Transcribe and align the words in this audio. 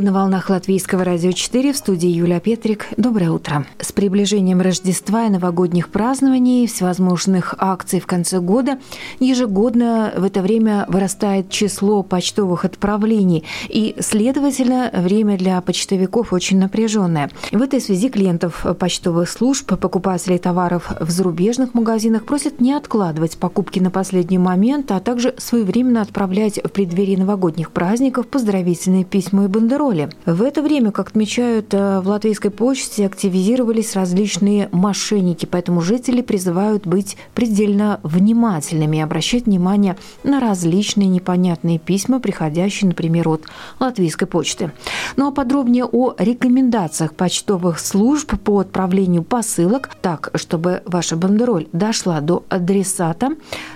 Вы 0.00 0.06
на 0.06 0.14
волнах 0.14 0.48
Латвийского 0.48 1.04
радио 1.04 1.30
4 1.30 1.74
в 1.74 1.76
студии 1.76 2.08
Юлия 2.08 2.40
Петрик. 2.40 2.86
Доброе 2.96 3.32
утро. 3.32 3.66
С 3.78 3.92
приближением 3.92 4.62
Рождества 4.62 5.26
и 5.26 5.28
новогодних 5.28 5.90
празднований, 5.90 6.66
всевозможных 6.66 7.54
акций 7.58 8.00
в 8.00 8.06
конце 8.06 8.40
года, 8.40 8.78
ежегодно 9.18 10.14
в 10.16 10.24
это 10.24 10.40
время 10.40 10.86
вырастает 10.88 11.50
число 11.50 12.02
почтовых 12.02 12.64
отправлений, 12.64 13.44
и, 13.68 13.94
следовательно, 14.00 14.90
время 14.94 15.36
для 15.36 15.60
почтовиков 15.60 16.32
очень 16.32 16.58
напряженное. 16.58 17.28
В 17.52 17.60
этой 17.60 17.82
связи 17.82 18.08
клиентов 18.08 18.64
почтовых 18.78 19.28
служб, 19.28 19.78
покупателей 19.78 20.38
товаров 20.38 20.92
в 20.98 21.10
зарубежных 21.10 21.74
магазинах 21.74 22.24
просят 22.24 22.58
не 22.58 22.72
откладывать 22.72 23.36
покупки 23.36 23.80
на 23.80 23.90
последний 23.90 24.38
момент, 24.38 24.92
а 24.92 25.00
также 25.00 25.34
своевременно 25.36 26.00
отправлять 26.00 26.58
в 26.64 26.70
преддверии 26.70 27.16
новогодних 27.16 27.70
праздников 27.70 28.28
поздравительные 28.28 29.04
письма 29.04 29.44
и 29.44 29.46
бандеры 29.46 29.89
роли. 29.90 30.08
В 30.24 30.42
это 30.42 30.62
время, 30.62 30.92
как 30.92 31.08
отмечают 31.08 31.74
э, 31.74 32.00
в 32.00 32.08
латвийской 32.08 32.50
почте, 32.50 33.06
активизировались 33.06 33.94
различные 33.96 34.68
мошенники, 34.72 35.46
поэтому 35.46 35.80
жители 35.80 36.22
призывают 36.22 36.86
быть 36.86 37.16
предельно 37.34 37.98
внимательными 38.02 38.98
и 38.98 39.00
обращать 39.00 39.46
внимание 39.46 39.96
на 40.22 40.38
различные 40.40 41.08
непонятные 41.08 41.78
письма, 41.78 42.20
приходящие, 42.20 42.88
например, 42.88 43.28
от 43.28 43.42
латвийской 43.80 44.26
почты. 44.26 44.70
Ну 45.16 45.28
а 45.28 45.32
подробнее 45.32 45.84
о 45.84 46.14
рекомендациях 46.18 47.14
почтовых 47.14 47.78
служб 47.78 48.38
по 48.38 48.60
отправлению 48.60 49.24
посылок, 49.24 49.90
так, 50.00 50.30
чтобы 50.34 50.82
ваша 50.86 51.16
бандероль 51.16 51.66
дошла 51.72 52.20
до 52.20 52.44
адресата, 52.48 53.30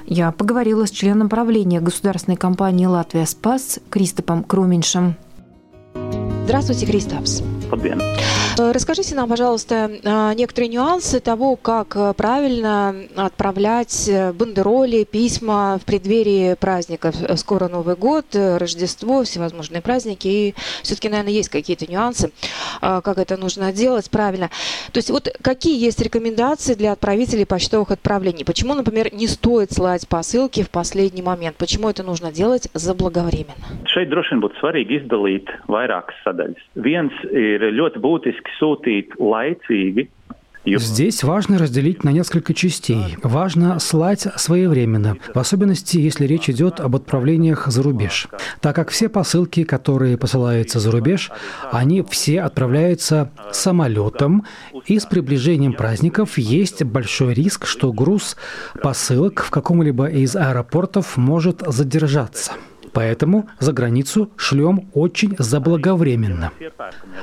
я 0.07 0.31
поговорила 0.31 0.87
с 0.87 0.91
членом 0.91 1.29
правления 1.29 1.81
государственной 1.81 2.37
компании 2.37 2.87
«Латвия 2.87 3.27
Спас» 3.27 3.81
Кристопом 3.91 4.45
Круминшем. 4.45 5.17
Здравствуйте, 6.45 6.85
Кристапс. 6.85 7.43
Labdien! 7.73 8.03
Э, 8.57 8.71
расскажите 8.71 9.15
нам, 9.15 9.29
пожалуйста, 9.29 9.91
э, 9.91 10.35
некоторые 10.37 10.69
нюансы 10.69 11.19
того, 11.19 11.57
как 11.57 11.97
э, 11.97 12.13
правильно 12.15 12.95
отправлять 13.17 14.11
бандероли, 14.35 15.05
письма 15.05 15.79
в 15.81 15.85
преддверии 15.85 16.55
праздников. 16.55 17.17
Скоро 17.37 17.69
Новый 17.69 17.97
год, 17.97 18.27
Рождество, 18.35 19.25
всевозможные 19.25 19.83
праздники. 19.83 20.29
И 20.29 20.55
все-таки, 20.83 21.09
наверное, 21.09 21.33
есть 21.33 21.49
какие-то 21.49 21.91
нюансы, 21.91 22.31
как 22.81 23.19
это 23.19 23.37
нужно 23.37 23.73
делать 23.73 24.11
правильно. 24.11 24.51
То 24.93 24.99
есть 24.99 25.11
вот 25.11 25.29
какие 25.43 25.83
есть 25.83 26.01
рекомендации 26.01 26.75
для 26.75 26.93
отправителей 26.93 27.47
почтовых 27.47 27.91
отправлений? 27.91 28.45
Почему, 28.45 28.75
например, 28.75 29.13
не 29.15 29.27
стоит 29.27 29.73
слать 29.73 30.07
посылки 30.09 30.63
в 30.63 30.71
последний 30.71 31.23
момент? 31.23 31.57
Почему 31.57 31.89
это 31.89 32.03
нужно 32.03 32.31
делать 32.31 32.69
заблаговременно? 32.75 33.55
Šeit 33.95 34.11
droši 34.11 34.35
vien 34.35 34.43
būtu 34.43 34.59
svarīgi 34.59 35.01
izdalīt 35.01 35.51
vairākas 35.71 36.19
sadaļas. 36.35 36.67
Viens 36.85 37.25
ir 37.31 37.71
ļoti 37.79 38.03
būtiski 38.03 38.59
sūtīt 38.59 39.17
laicīgi 39.19 40.09
Здесь 40.67 41.23
важно 41.23 41.59
разделить 41.59 42.05
на 42.05 42.11
несколько 42.11 42.55
частей. 42.55 43.17
Важно 43.23 43.79
слать 43.81 44.27
своевременно, 44.37 45.19
в 45.35 45.39
особенности, 45.39 45.99
если 45.99 46.25
речь 46.25 46.49
идет 46.49 46.81
об 46.81 46.97
отправлениях 46.97 47.67
за 47.67 47.83
рубеж. 47.83 48.29
Так 48.63 48.75
как 48.75 48.89
все 48.89 49.11
посылки, 49.11 49.65
которые 49.65 50.17
посылаются 50.17 50.81
за 50.81 50.91
рубеж, 50.91 51.31
они 51.71 52.03
все 52.09 52.41
отправляются 52.41 53.31
самолетом, 53.53 54.47
и 54.87 54.99
с 54.99 55.05
приближением 55.05 55.75
праздников 55.75 56.39
есть 56.39 56.83
большой 56.83 57.35
риск, 57.35 57.67
что 57.67 57.93
груз 57.93 58.37
посылок 58.83 59.43
в 59.43 59.51
каком-либо 59.51 60.07
из 60.07 60.35
аэропортов 60.35 61.19
может 61.19 61.61
задержаться. 61.67 62.53
Поэтому 62.95 63.49
за 63.59 63.73
границу 63.73 64.31
шлем 64.37 64.89
очень 64.95 65.35
заблаговременно. 65.39 66.53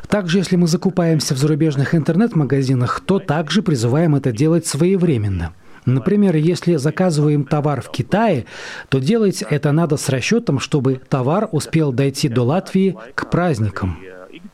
Также, 0.09 0.39
если 0.39 0.57
мы 0.57 0.67
закупаемся 0.67 1.33
в 1.33 1.37
зарубежных 1.37 1.95
интернет-магазинах, 1.95 2.99
то 2.99 3.19
также 3.19 3.63
призываем 3.63 4.15
это 4.15 4.33
делать 4.33 4.67
своевременно. 4.67 5.53
Например, 5.85 6.35
если 6.35 6.75
заказываем 6.75 7.45
товар 7.45 7.81
в 7.81 7.89
Китае, 7.89 8.45
то 8.89 8.99
делать 8.99 9.43
это 9.49 9.71
надо 9.71 9.97
с 9.97 10.09
расчетом, 10.09 10.59
чтобы 10.59 11.01
товар 11.09 11.47
успел 11.51 11.91
дойти 11.91 12.27
до 12.27 12.43
Латвии 12.43 12.95
к 13.15 13.31
праздникам. 13.31 13.97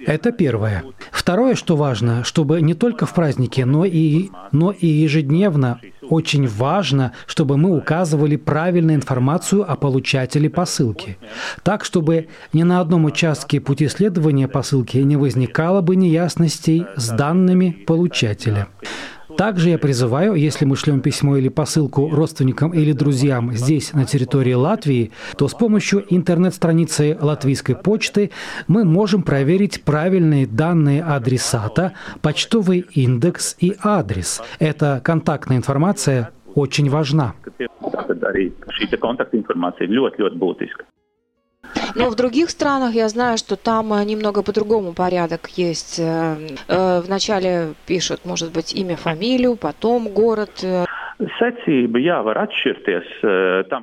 Это 0.07 0.31
первое. 0.31 0.85
Второе, 1.11 1.55
что 1.55 1.75
важно, 1.75 2.23
чтобы 2.23 2.61
не 2.61 2.73
только 2.73 3.05
в 3.05 3.13
праздники, 3.13 3.59
но 3.59 3.83
и, 3.83 4.29
но 4.53 4.71
и 4.71 4.87
ежедневно 4.87 5.81
очень 6.09 6.47
важно, 6.47 7.11
чтобы 7.25 7.57
мы 7.57 7.75
указывали 7.75 8.37
правильную 8.37 8.95
информацию 8.95 9.69
о 9.69 9.75
получателе 9.75 10.49
посылки. 10.49 11.17
Так, 11.61 11.83
чтобы 11.83 12.27
ни 12.53 12.63
на 12.63 12.79
одном 12.79 13.03
участке 13.03 13.59
пути 13.59 13.89
следования 13.89 14.47
посылки 14.47 14.97
не 14.97 15.17
возникало 15.17 15.81
бы 15.81 15.97
неясностей 15.97 16.85
с 16.95 17.09
данными 17.09 17.71
получателя. 17.85 18.69
Также 19.37 19.69
я 19.69 19.77
призываю, 19.77 20.33
если 20.33 20.65
мы 20.65 20.75
шлем 20.75 20.99
письмо 20.99 21.37
или 21.37 21.49
посылку 21.49 22.09
родственникам 22.09 22.73
или 22.73 22.91
друзьям 22.91 23.53
здесь, 23.53 23.93
на 23.93 24.05
территории 24.05 24.53
Латвии, 24.53 25.11
то 25.37 25.47
с 25.47 25.53
помощью 25.53 26.03
интернет-страницы 26.09 27.15
латвийской 27.21 27.75
почты 27.75 28.31
мы 28.67 28.83
можем 28.83 29.21
проверить 29.21 29.83
правильные 29.83 30.47
данные 30.47 31.03
адресата, 31.03 31.93
почтовый 32.21 32.85
индекс 32.93 33.55
и 33.59 33.75
адрес. 33.83 34.41
Эта 34.57 35.01
контактная 35.03 35.57
информация 35.57 36.31
очень 36.55 36.89
важна. 36.89 37.35
Но 41.97 42.11
в 42.11 42.15
других 42.15 42.51
странах 42.51 42.93
я 42.93 43.09
знаю, 43.09 43.39
что 43.39 43.55
там 43.55 43.91
э, 43.91 44.03
немного 44.05 44.43
по-другому 44.43 44.93
порядок 44.93 45.49
есть. 45.55 45.95
Э, 45.97 46.37
э, 46.67 47.01
вначале 47.03 47.73
пишут, 47.87 48.23
может 48.23 48.51
быть, 48.51 48.73
имя, 48.73 48.95
фамилию, 48.95 49.55
потом 49.55 50.09
город. 50.09 50.63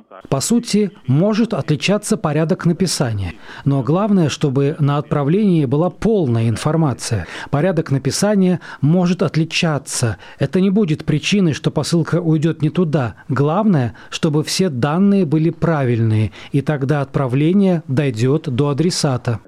Kā... 0.07 0.21
По 0.29 0.39
сути, 0.39 0.91
может 1.07 1.53
отличаться 1.53 2.15
порядок 2.17 2.65
написания, 2.65 3.33
но 3.65 3.83
главное, 3.83 4.29
чтобы 4.29 4.77
на 4.79 4.97
отправлении 4.97 5.65
была 5.65 5.89
полная 5.89 6.47
информация. 6.47 7.27
Порядок 7.51 7.91
написания 7.91 8.61
может 8.81 9.21
отличаться. 9.21 10.17
Это 10.39 10.61
не 10.61 10.69
будет 10.69 11.03
причиной, 11.03 11.53
что 11.53 11.71
посылка 11.71 12.21
уйдет 12.21 12.61
не 12.61 12.69
туда. 12.69 13.15
Главное, 13.27 13.95
чтобы 14.09 14.43
все 14.43 14.69
данные 14.69 15.25
были 15.25 15.49
правильные, 15.49 16.31
и 16.53 16.61
тогда 16.61 17.01
отправление 17.01 17.83
дойдет 17.87 18.43
до 18.43 18.69
адресата. 18.69 19.39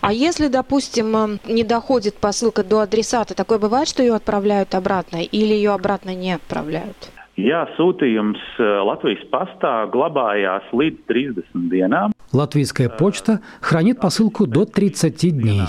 А 0.00 0.12
если, 0.12 0.48
допустим, 0.48 1.16
э, 1.16 1.38
не 1.46 1.64
доходит 1.64 2.16
посылка 2.16 2.62
до 2.62 2.80
адресата, 2.80 3.34
такое 3.34 3.58
бывает, 3.58 3.88
что 3.88 4.02
ее 4.02 4.14
отправляют 4.14 4.74
обратно 4.74 5.22
или 5.22 5.54
ее 5.54 5.72
обратно 5.72 6.14
не 6.14 6.32
отправляют? 6.32 7.10
Jā, 7.36 7.66
sūtījums 7.76 8.40
Latvijas 8.88 9.20
pastā 9.28 9.84
glabājās 9.92 10.70
līdz 10.72 11.02
30 11.04 11.66
dienām. 11.68 12.14
Латвийская 12.32 12.88
почта 12.88 13.40
хранит 13.60 14.00
посылку 14.00 14.46
до 14.46 14.64
30 14.64 15.36
дней. 15.36 15.62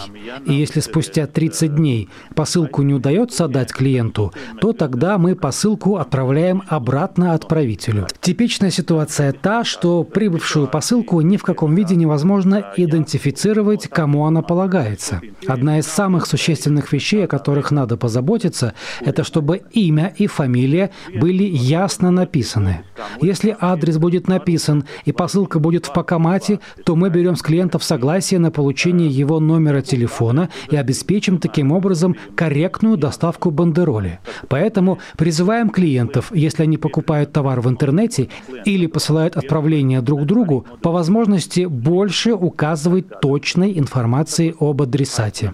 И 0.45 0.53
если 0.53 0.79
спустя 0.79 1.27
30 1.27 1.75
дней 1.75 2.09
посылку 2.35 2.81
не 2.81 2.93
удается 2.93 3.45
отдать 3.45 3.71
клиенту, 3.71 4.33
то 4.59 4.73
тогда 4.73 5.17
мы 5.17 5.35
посылку 5.35 5.97
отправляем 5.97 6.63
обратно 6.67 7.33
отправителю. 7.33 8.07
Типичная 8.21 8.71
ситуация 8.71 9.33
та, 9.33 9.63
что 9.63 10.03
прибывшую 10.03 10.67
посылку 10.67 11.21
ни 11.21 11.37
в 11.37 11.43
каком 11.43 11.75
виде 11.75 11.95
невозможно 11.95 12.73
идентифицировать, 12.75 13.87
кому 13.87 14.25
она 14.25 14.41
полагается. 14.41 15.21
Одна 15.47 15.79
из 15.79 15.85
самых 15.85 16.25
существенных 16.25 16.91
вещей, 16.91 17.25
о 17.25 17.27
которых 17.27 17.71
надо 17.71 17.97
позаботиться, 17.97 18.73
это 19.01 19.23
чтобы 19.23 19.61
имя 19.71 20.13
и 20.17 20.27
фамилия 20.27 20.91
были 21.13 21.56
ясно 21.57 22.11
написаны. 22.11 22.81
Если 23.21 23.55
адрес 23.59 23.97
будет 23.97 24.27
написан 24.27 24.85
и 25.05 25.11
посылка 25.11 25.59
будет 25.59 25.85
в 25.85 25.93
покомате, 25.93 26.59
то 26.85 26.95
мы 26.95 27.09
берем 27.09 27.35
с 27.35 27.41
клиентов 27.41 27.83
согласие 27.83 28.39
на 28.39 28.51
получение 28.51 29.09
его 29.09 29.39
номера 29.39 29.81
телефона 29.81 30.49
и 30.69 30.75
обеспечим 30.75 31.39
таким 31.39 31.71
образом 31.71 32.15
корректную 32.35 32.97
доставку 32.97 33.51
бандероли. 33.51 34.19
Поэтому 34.47 34.99
призываем 35.17 35.69
клиентов, 35.69 36.31
если 36.33 36.63
они 36.63 36.77
покупают 36.77 37.31
товар 37.33 37.61
в 37.61 37.69
интернете 37.69 38.29
или 38.65 38.87
посылают 38.87 39.37
отправление 39.37 40.01
друг 40.01 40.25
другу, 40.25 40.65
по 40.81 40.91
возможности 40.91 41.65
больше 41.65 42.33
указывать 42.33 43.19
точной 43.21 43.77
информации 43.77 44.55
об 44.59 44.81
адресате. 44.81 45.53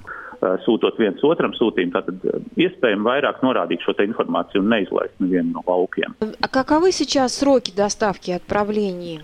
sūtot 0.64 0.98
viens 0.98 1.22
otram 1.26 1.54
sūtījumu, 1.56 1.92
tātad 1.94 2.22
iespējami 2.60 3.06
vairāk 3.06 3.42
norādīt 3.42 3.82
šo 3.82 3.96
информацию 4.04 4.62
un 4.62 4.70
neizlaist 4.70 5.14
nevienu 5.19 5.58
no 5.58 5.62
laukiem. 5.66 6.14
А 6.40 6.48
каковы 6.48 6.92
сейчас 6.92 7.38
сроки 7.38 7.72
доставки 7.75 8.30
отправлений? 8.30 9.20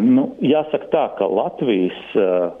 Nu, 0.00 0.36
jāsaka 0.40 0.88
tā, 0.92 1.02
ka 1.18 1.26
Latvijas 1.26 1.96
uh, 2.16 2.54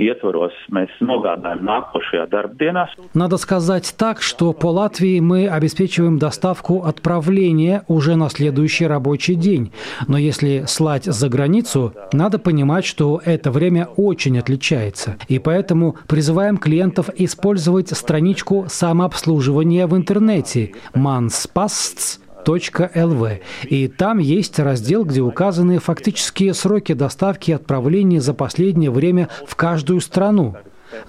ietvaros 0.00 0.54
mēs 0.72 0.92
nogādājam 1.04 1.64
nākošajā 1.66 2.26
darbdienās. 2.30 2.94
Надо 3.14 3.36
сказать 3.36 3.94
так, 3.98 4.22
что 4.22 4.52
по 4.52 4.68
Латвии 4.68 5.20
мы 5.20 5.48
обеспечиваем 5.48 6.18
доставку 6.18 6.82
отправления 6.82 7.82
уже 7.88 8.16
на 8.16 8.28
следующий 8.30 8.86
рабочий 8.86 9.34
день. 9.34 9.72
Но 10.08 10.16
если 10.16 10.64
слать 10.66 11.04
за 11.04 11.28
границу, 11.28 11.92
надо 12.12 12.38
понимать, 12.38 12.84
что 12.84 13.20
это 13.24 13.50
время 13.50 13.88
очень 13.96 14.38
отличается. 14.38 15.16
И 15.28 15.38
поэтому 15.38 15.96
призываем 16.08 16.56
клиентов 16.56 17.10
использовать 17.16 17.88
страничку 17.88 18.64
самообслуживания 18.68 19.86
в 19.86 19.96
интернете 19.96 20.72
manspasts 20.94 22.20
.lv. 22.44 23.40
И 23.68 23.88
там 23.88 24.18
есть 24.18 24.58
раздел, 24.58 25.04
где 25.04 25.20
указаны 25.20 25.78
фактические 25.78 26.54
сроки 26.54 26.92
доставки 26.92 27.50
и 27.50 27.54
отправления 27.54 28.20
за 28.20 28.34
последнее 28.34 28.90
время 28.90 29.28
в 29.46 29.56
каждую 29.56 30.00
страну. 30.00 30.56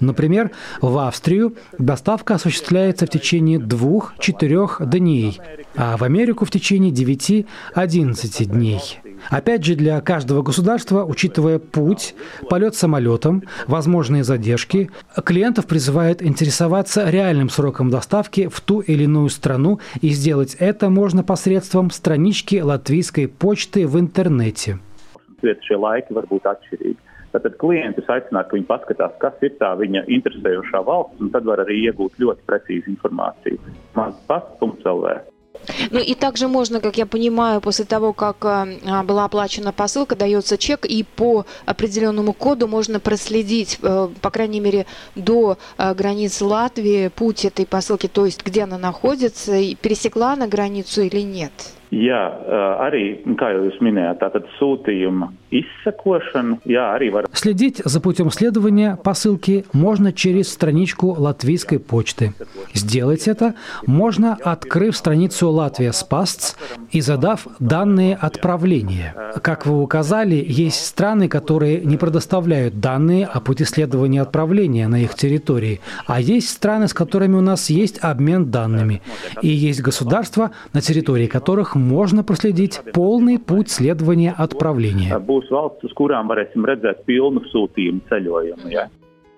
Например, 0.00 0.50
в 0.80 0.98
Австрию 0.98 1.56
доставка 1.78 2.36
осуществляется 2.36 3.06
в 3.06 3.10
течение 3.10 3.58
двух-четырех 3.58 4.80
дней, 4.84 5.40
а 5.76 5.96
в 5.96 6.04
Америку 6.04 6.44
в 6.44 6.50
течение 6.50 6.92
9-11 6.92 8.44
дней. 8.44 8.80
Опять 9.30 9.64
же, 9.64 9.74
для 9.74 10.00
каждого 10.00 10.42
государства, 10.42 11.04
учитывая 11.04 11.58
путь, 11.58 12.14
полет 12.48 12.74
самолетом, 12.74 13.42
возможные 13.66 14.24
задержки, 14.24 14.90
клиентов 15.24 15.66
призывают 15.66 16.22
интересоваться 16.22 17.08
реальным 17.08 17.48
сроком 17.48 17.90
доставки 17.90 18.48
в 18.48 18.60
ту 18.60 18.80
или 18.80 19.04
иную 19.04 19.28
страну, 19.28 19.80
и 20.00 20.10
сделать 20.10 20.56
это 20.58 20.90
можно 20.90 21.22
посредством 21.22 21.90
странички 21.90 22.60
латвийской 22.60 23.28
почты 23.28 23.86
в 23.86 23.98
интернете. 23.98 24.78
Tātad 27.32 27.56
klientus 27.56 28.08
aicināt, 28.12 28.50
ka 28.50 28.58
viņi 28.58 28.66
paskatās, 28.68 29.14
kas 29.20 29.44
ir 29.46 29.54
tā 29.56 29.70
viņa 29.80 30.04
interesējošā 30.18 30.82
valsts, 30.84 31.20
un 31.24 31.30
tad 31.32 31.48
var 31.48 31.62
arī 31.64 31.78
iegūt 31.88 32.20
ļoti 32.20 32.44
precīzu 32.48 32.92
informāciju. 32.92 33.72
Mans 33.96 34.18
pats.lv. 34.28 35.14
Ну 35.90 36.00
и 36.00 36.14
также 36.14 36.48
можно, 36.48 36.80
как 36.80 36.96
я 36.96 37.06
понимаю, 37.06 37.60
после 37.60 37.84
того, 37.84 38.12
как 38.12 38.36
а, 38.44 38.66
была 39.04 39.24
оплачена 39.24 39.72
посылка, 39.72 40.16
дается 40.16 40.58
чек, 40.58 40.84
и 40.84 41.02
по 41.02 41.46
определенному 41.66 42.32
коду 42.32 42.66
можно 42.68 43.00
проследить, 43.00 43.78
э, 43.82 44.08
по 44.20 44.30
крайней 44.30 44.60
мере, 44.60 44.86
до 45.14 45.58
э, 45.78 45.94
границ 45.94 46.40
Латвии 46.40 47.08
путь 47.08 47.44
этой 47.44 47.66
посылки, 47.66 48.08
то 48.08 48.26
есть 48.26 48.44
где 48.44 48.62
она 48.62 48.78
находится, 48.78 49.56
и 49.56 49.74
пересекла 49.74 50.36
на 50.36 50.46
границу 50.48 51.02
или 51.02 51.20
нет. 51.20 51.52
Jā, 51.92 52.20
arī, 52.80 53.20
kā 53.36 53.50
jūs 53.52 53.76
minējāt, 53.84 54.22
tātad 54.22 54.46
sūtījuma 54.56 55.28
izsakošanu, 55.52 56.62
jā, 56.64 56.86
arī 56.96 57.10
var. 57.12 57.26
Следить 57.34 57.82
за 57.84 58.00
путем 58.00 58.30
следования 58.30 58.96
посылки 58.96 59.66
можно 59.74 60.10
через 60.12 60.50
страничку 60.50 61.14
латвийской 61.18 61.78
почты. 61.78 62.32
Сделать 62.72 63.28
это 63.28 63.54
можно, 63.86 64.38
открыв 64.42 64.96
страницу 64.96 65.50
Латвия 65.50 65.92
Спасц 65.92 66.54
и 66.92 67.02
задав 67.02 67.46
данные 67.60 68.16
отправления. 68.16 69.14
Как 69.42 69.66
вы 69.66 69.82
указали, 69.82 70.42
есть 70.48 70.86
страны, 70.86 71.28
которые 71.28 71.80
не 71.80 71.98
предоставляют 71.98 72.80
данные 72.80 73.26
о 73.26 73.40
пути 73.40 73.64
следования 73.64 74.22
отправления 74.22 74.88
на 74.88 75.02
их 75.02 75.14
территории, 75.14 75.80
а 76.06 76.22
есть 76.22 76.48
страны, 76.48 76.88
с 76.88 76.94
которыми 76.94 77.36
у 77.36 77.42
нас 77.42 77.68
есть 77.68 77.98
обмен 77.98 78.50
данными, 78.50 79.02
и 79.42 79.48
есть 79.48 79.82
государства, 79.82 80.52
на 80.72 80.80
территории 80.80 81.26
которых 81.26 81.76
можно 81.82 82.24
проследить 82.24 82.80
полный 82.92 83.38
путь 83.38 83.70
следования 83.70 84.34
отправления. 84.36 85.18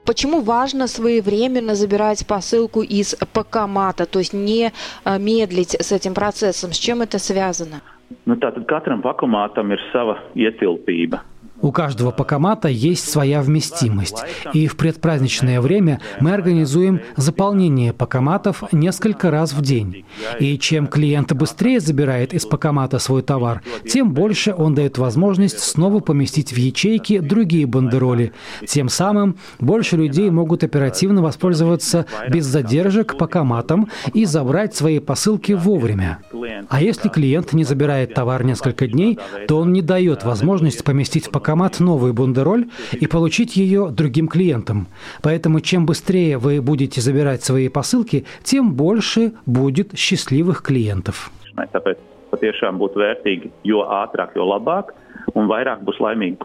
Почему 0.07 0.41
важно 0.41 0.87
своевременно 0.87 1.75
забирать 1.75 2.27
посылку 2.27 2.83
из 2.83 3.15
ПК-мата, 3.15 4.05
то 4.05 4.19
есть 4.19 4.35
не 4.35 4.71
а, 5.03 5.19
медлить 5.19 5.77
с 5.81 5.93
этим 5.93 6.13
процессом? 6.13 6.73
С 6.73 6.77
чем 6.77 7.01
это 7.01 7.19
связано? 7.19 7.81
Nu, 8.27 8.37
tātad 8.37 8.65
katram 8.69 9.03
pakomātam 9.03 9.73
ir 9.73 9.81
sava 9.93 10.19
ietilpība. 10.35 11.21
У 11.65 11.73
каждого 11.73 12.11
покомата 12.11 12.69
есть 12.69 13.11
своя 13.11 13.41
вместимость, 13.41 14.19
и 14.53 14.67
в 14.67 14.77
предпраздничное 14.77 15.63
время 15.63 15.99
мы 16.21 16.35
организуем 16.35 17.01
заполнение 17.17 17.95
покоматов 17.95 18.65
несколько 18.71 19.31
раз 19.31 19.55
в 19.55 19.63
день. 19.63 20.05
И 20.39 20.59
чем 20.59 20.87
клиент 20.87 21.33
быстрее 21.33 21.81
забирает 21.81 22.35
из 22.35 22.45
покомата 22.45 22.99
свой 22.99 23.23
товар, 23.23 23.63
тем 23.89 24.13
больше 24.13 24.55
он 24.55 24.75
дает 24.75 24.99
возможность 24.99 25.59
снова 25.59 26.01
поместить 26.01 26.53
в 26.53 26.59
ячейки 26.59 27.19
другие 27.21 27.65
бандероли. 27.65 28.35
Тем 28.69 28.91
самым 28.91 29.39
больше 29.59 29.97
людей 29.97 30.29
могут 30.29 30.65
оперативно 30.65 31.23
воспользоваться 31.23 32.05
без 32.29 32.45
задержек 32.45 33.17
покоматом 33.17 33.89
и 34.13 34.27
забрать 34.27 34.77
свои 34.77 34.99
посылки 34.99 35.53
вовремя. 35.53 36.19
А 36.69 36.83
если 36.83 37.09
клиент 37.09 37.55
не 37.55 37.65
забирает 37.65 38.13
товар 38.13 38.45
несколько 38.45 38.87
дней, 38.87 39.19
то 39.49 39.61
он 39.61 39.73
не 39.73 39.81
дает 39.81 40.25
возможность 40.25 40.85
поместить 40.85 41.29
в 41.29 41.31
покомат 41.31 41.54
банкомат 41.55 41.81
новую 41.81 42.15
бандероль 42.15 42.67
и 43.01 43.07
получить 43.07 43.57
ее 43.57 43.89
другим 43.91 44.29
клиентам. 44.29 44.87
Поэтому 45.23 45.61
чем 45.61 45.87
быстрее 45.87 46.39
вы 46.39 46.61
будете 46.61 47.01
забирать 47.01 47.43
свои 47.45 47.69
посылки, 47.69 48.25
тем 48.43 48.75
больше 48.75 49.33
будет 49.47 49.97
счастливых 49.97 50.63
клиентов. 50.63 51.31
Tāpēc 51.57 51.99
patiešām 52.33 52.79
būtu 52.79 52.99
jo 53.63 53.83
ātrāk, 53.87 54.35
jo 54.35 54.43
labāk, 54.43 54.91
un 55.35 55.47
vairāk 55.47 55.85
būs 55.87 56.01
laimīgi. 56.01 56.37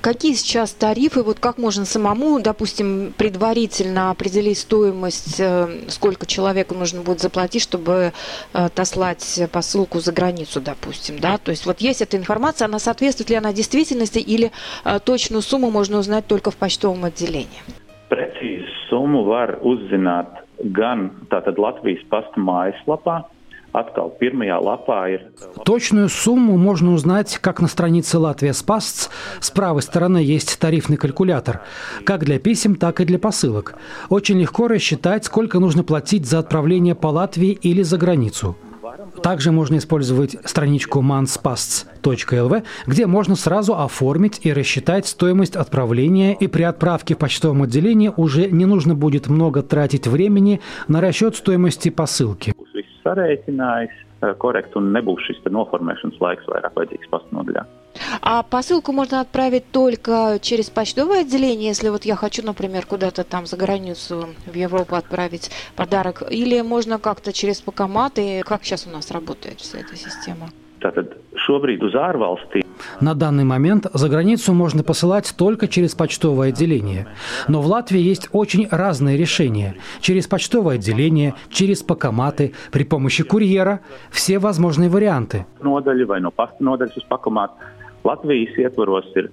Какие 0.00 0.32
сейчас 0.32 0.72
тарифы? 0.72 1.22
Вот 1.22 1.40
как 1.40 1.58
можно 1.58 1.84
самому, 1.84 2.40
допустим, 2.40 3.12
предварительно 3.16 4.10
определить 4.10 4.58
стоимость, 4.58 5.38
э, 5.38 5.66
сколько 5.88 6.24
человеку 6.26 6.74
нужно 6.74 7.02
будет 7.02 7.20
заплатить, 7.20 7.62
чтобы 7.62 7.92
э, 7.92 8.12
отослать 8.52 9.42
посылку 9.52 10.00
за 10.00 10.12
границу, 10.12 10.60
допустим, 10.60 11.18
да? 11.18 11.36
То 11.36 11.50
есть 11.50 11.66
вот 11.66 11.80
есть 11.80 12.00
эта 12.00 12.16
информация, 12.16 12.66
она 12.66 12.78
соответствует 12.78 13.28
ли 13.30 13.36
она 13.36 13.52
действительности 13.52 14.18
или 14.18 14.52
э, 14.84 15.00
точную 15.04 15.42
сумму 15.42 15.70
можно 15.70 15.98
узнать 15.98 16.26
только 16.26 16.50
в 16.50 16.56
почтовом 16.56 17.04
отделении? 17.04 17.60
Precīzu 18.10 18.66
summu 18.90 19.22
var 19.22 19.60
uzzināt 19.62 20.42
gan 20.74 21.10
tātad 21.30 21.60
Latvijas 21.62 22.02
mājaslapā, 22.34 23.22
Pirmajā 23.72 24.58
lapā 24.58 24.98
ir. 25.10 25.20
Точную 25.64 26.08
сумму 26.08 26.56
можно 26.56 26.92
узнать 26.92 27.38
как 27.40 27.60
на 27.60 27.68
странице 27.68 28.18
Латвия 28.18 28.52
Спасц. 28.52 29.08
С 29.40 29.50
правой 29.50 29.82
стороны 29.82 30.18
есть 30.18 30.58
тарифный 30.58 30.96
калькулятор, 30.96 31.62
как 32.04 32.24
для 32.24 32.38
писем, 32.38 32.74
так 32.74 33.00
и 33.00 33.04
для 33.04 33.18
посылок. 33.18 33.76
Очень 34.08 34.40
легко 34.40 34.68
рассчитать, 34.68 35.24
сколько 35.24 35.58
нужно 35.60 35.84
платить 35.84 36.26
за 36.26 36.40
отправление 36.40 36.94
по 36.94 37.08
Латвии 37.08 37.52
или 37.52 37.82
за 37.82 37.96
границу. 37.96 38.56
Также 39.22 39.52
можно 39.52 39.76
использовать 39.76 40.36
страничку 40.44 41.00
manspasts.lv, 41.00 42.62
где 42.86 43.06
можно 43.06 43.36
сразу 43.36 43.76
оформить 43.76 44.40
и 44.42 44.52
рассчитать 44.52 45.06
стоимость 45.06 45.56
отправления, 45.56 46.34
и 46.34 46.46
при 46.46 46.62
отправке 46.62 47.14
в 47.14 47.18
почтовом 47.18 47.62
отделении 47.62 48.12
уже 48.16 48.50
не 48.50 48.66
нужно 48.66 48.94
будет 48.94 49.28
много 49.28 49.62
тратить 49.62 50.06
времени 50.06 50.60
на 50.88 51.00
расчет 51.00 51.36
стоимости 51.36 51.90
посылки. 51.90 52.54
Sarēķinājis 53.04 54.06
korekti 54.38 54.76
un 54.80 54.90
nebūs 54.94 55.24
šis 55.26 55.40
noformēšanas 55.48 56.20
laiks 56.20 56.48
vairāk 56.50 56.76
vajadzīgs 56.76 57.12
pastnodaļā. 57.12 57.64
А 58.22 58.42
посылку 58.42 58.92
можно 58.92 59.20
отправить 59.20 59.70
только 59.72 60.38
через 60.40 60.70
почтовое 60.70 61.22
отделение, 61.22 61.68
если 61.68 61.88
вот 61.88 62.04
я 62.04 62.16
хочу, 62.16 62.44
например, 62.44 62.86
куда-то 62.86 63.24
там 63.24 63.46
за 63.46 63.56
границу 63.56 64.28
в 64.46 64.54
Европу 64.54 64.94
отправить 64.94 65.50
подарок, 65.74 66.22
или 66.30 66.60
можно 66.60 66.98
как-то 66.98 67.32
через 67.32 67.60
покоматы? 67.60 68.42
Как 68.44 68.64
сейчас 68.64 68.86
у 68.86 68.90
нас 68.90 69.10
работает 69.10 69.60
вся 69.60 69.78
эта 69.78 69.96
система? 69.96 70.50
Tātad 70.80 71.16
šobrīd 71.46 71.84
uz 71.84 71.94
ārvalstīm 71.94 72.64
на 73.00 73.14
данный 73.14 73.44
момент 73.44 73.86
за 73.92 74.08
границу 74.08 74.52
можно 74.52 74.82
посылать 74.82 75.34
только 75.36 75.68
через 75.68 75.94
почтовое 75.94 76.48
отделение. 76.48 77.06
Но 77.48 77.60
в 77.60 77.66
Латвии 77.66 78.00
есть 78.00 78.28
очень 78.32 78.68
разные 78.70 79.16
решения. 79.16 79.76
Через 80.00 80.26
почтовое 80.26 80.76
отделение, 80.76 81.34
через 81.50 81.82
покоматы, 81.82 82.54
при 82.72 82.84
помощи 82.84 83.24
курьера. 83.24 83.80
Все 84.10 84.38
возможные 84.38 84.88
варианты. 84.88 85.46
Latvijas 88.02 88.56
ietvaros 88.56 89.12
ir 89.12 89.26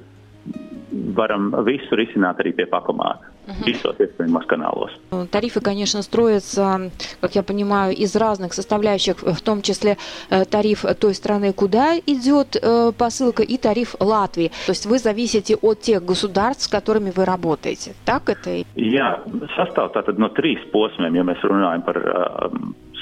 varam 1.16 1.54
visu 1.64 1.96
risināt 1.96 2.42
arī 2.44 2.52
pie 2.52 2.66
pakomāta. 2.68 3.37
Visos 3.66 4.00
iespējamos 4.00 4.46
каналов. 4.48 4.92
Тарифы, 5.32 5.62
конечно, 5.62 6.02
строятся, 6.02 6.92
как 7.22 7.36
я 7.36 7.44
понимаю, 7.44 7.96
из 7.96 8.16
разных 8.16 8.54
составляющих, 8.54 9.18
в 9.22 9.42
том 9.42 9.62
числе 9.62 9.98
э, 10.30 10.46
тариф 10.46 10.86
той 11.00 11.14
страны, 11.14 11.54
куда 11.54 11.98
идет 11.98 12.56
э, 12.56 12.92
посылка, 12.98 13.44
и 13.44 13.58
тариф 13.58 13.96
Латвии. 14.00 14.52
То 14.66 14.72
есть 14.72 14.86
вы 14.86 15.00
зависите 15.00 15.56
от 15.56 15.82
тех 15.82 16.04
государств, 16.04 16.64
с 16.64 16.68
которыми 16.68 17.12
вы 17.12 17.26
работаете. 17.26 17.94
Так 18.06 18.30
это? 18.30 18.64
Jā, 18.76 19.24
sastāv 19.56 19.94
tātad 19.96 20.20
no 20.20 20.30
trīs 20.36 20.62
posmiem, 20.72 21.16
ja 21.16 21.24
mēs 21.28 21.42
runājam 21.44 21.84
par 21.88 21.98
uh, 21.98 22.52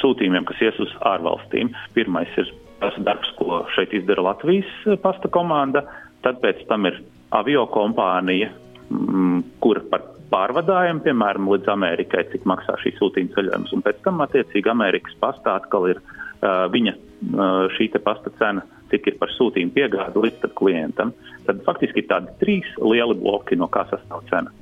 sūtījumiem, 0.01 0.45
kas 0.45 0.61
ies 0.61 0.79
uz 0.79 0.93
ārvalstīm. 1.01 1.73
Pirmais 1.93 2.29
ir 2.37 2.51
tas 2.79 2.97
darbs, 3.01 3.31
ko 3.39 3.63
šeit 3.75 3.93
izdara 3.95 4.29
Latvijas 4.29 4.99
pasta 5.01 5.31
komanda. 5.31 5.85
tad 6.25 6.41
pēc 6.41 6.65
tam 6.69 6.89
ir 6.89 7.01
avio 7.35 7.65
kompānija, 7.69 8.49
mm, 8.89 9.41
kur 9.61 9.83
par 9.91 10.07
pārvadājumu, 10.34 11.04
piemēram, 11.04 11.48
līdz 11.52 11.70
Amerikai, 11.72 12.24
cik 12.32 12.46
maksā 12.48 12.76
šī 12.82 12.94
sūtījuma 12.98 13.34
ceļojums, 13.36 13.74
un 13.76 13.84
pēc 13.86 14.00
tam, 14.04 14.22
attiecīgi, 14.24 14.70
Amerikas 14.72 15.16
pastā 15.22 15.56
atkal 15.60 15.88
ir 15.92 16.00
uh, 16.00 16.66
viņa 16.72 16.94
uh, 16.94 17.66
šī 17.76 17.90
te 17.94 18.02
pasta 18.04 18.32
cena, 18.38 18.64
cik 18.90 19.12
ir 19.12 19.18
par 19.20 19.32
sūtījumu 19.36 19.74
piegādi 19.76 20.24
līdz 20.26 20.50
klientam. 20.58 21.14
Tad 21.46 21.62
faktiski 21.66 22.04
ir 22.04 22.10
tādi 22.10 22.34
trīs 22.42 22.72
lieli 22.82 23.16
bloki, 23.18 23.58
no 23.58 23.70
kā 23.70 23.86
sastāv 23.90 24.26
cena. 24.30 24.52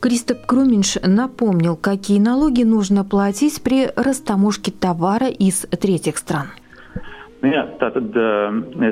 Кристоп 0.00 0.46
Круминш 0.46 0.96
напомнил, 1.02 1.76
какие 1.76 2.18
налоги 2.20 2.62
нужно 2.62 3.04
платить 3.04 3.62
при 3.62 3.86
растаможке 3.96 4.72
товара 4.72 5.28
из 5.28 5.66
третьих 5.78 6.16
стран. 6.16 6.48
Jā, 7.40 7.64
tātad 7.80 8.12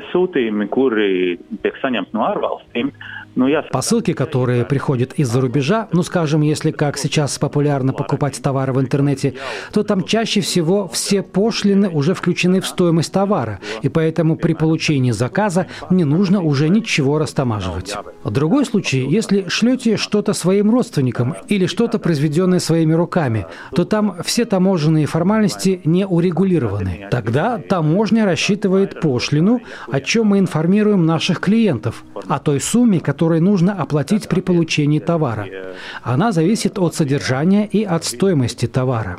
sūtījumi, 0.09 0.69
kuri 0.73 1.37
tiek 1.61 1.75
saņemti 1.83 2.17
no 2.17 2.25
ārvalstīm, 2.31 2.93
Ну, 3.36 3.48
Посылки, 3.72 4.14
которые 4.14 4.64
приходят 4.66 5.14
из-за 5.14 5.42
рубежа, 5.42 5.88
ну, 5.92 6.04
скажем, 6.04 6.42
если, 6.42 6.72
как 6.72 6.98
сейчас 6.98 7.40
популярно 7.40 7.94
покупать 7.94 8.40
товары 8.42 8.74
в 8.74 8.80
интернете, 8.80 9.34
то 9.72 9.84
там 9.84 10.04
чаще 10.04 10.42
всего 10.42 10.88
все 10.88 11.24
пошлины 11.24 11.90
уже 11.90 12.14
включены 12.14 12.62
в 12.62 12.68
стоимость 12.68 13.12
товара, 13.12 13.60
и 13.82 13.90
поэтому 13.90 14.36
при 14.36 14.54
получении 14.54 15.12
заказа 15.12 15.68
не 15.90 16.04
нужно 16.04 16.42
уже 16.42 16.70
ничего 16.70 17.18
растамаживать. 17.18 17.96
Другой 18.24 18.66
случай, 18.66 19.06
если 19.08 19.48
шлете 19.48 19.98
что-то 19.98 20.34
своим 20.34 20.70
родственникам 20.70 21.36
или 21.48 21.66
что-то 21.66 22.00
произведенное 22.00 22.60
своими 22.60 22.94
руками, 22.94 23.48
то 23.76 23.86
там 23.86 24.16
все 24.24 24.46
таможенные 24.46 25.06
формальности 25.06 25.82
не 25.86 26.06
урегулированы. 26.06 27.08
Тогда 27.10 27.58
таможня 27.58 28.26
рассчитывает 28.26 29.02
пошлину, 29.02 29.62
о 29.92 30.00
чем 30.02 30.28
мы 30.28 30.40
информируем 30.40 31.06
наших 31.06 31.40
клиентов, 31.40 32.04
о 32.28 32.40
той 32.40 32.60
сумме, 32.60 33.00
которая 33.00 33.23
которые 33.24 33.40
нужно 33.40 33.74
оплатить 33.74 34.28
при 34.28 34.42
получении 34.42 35.00
товара. 35.00 35.48
Она 36.04 36.34
зависит 36.34 36.78
от 36.78 36.94
содержания 36.94 37.66
и 37.66 37.86
от 37.86 38.04
стоимости 38.04 38.68
товара. 38.68 39.18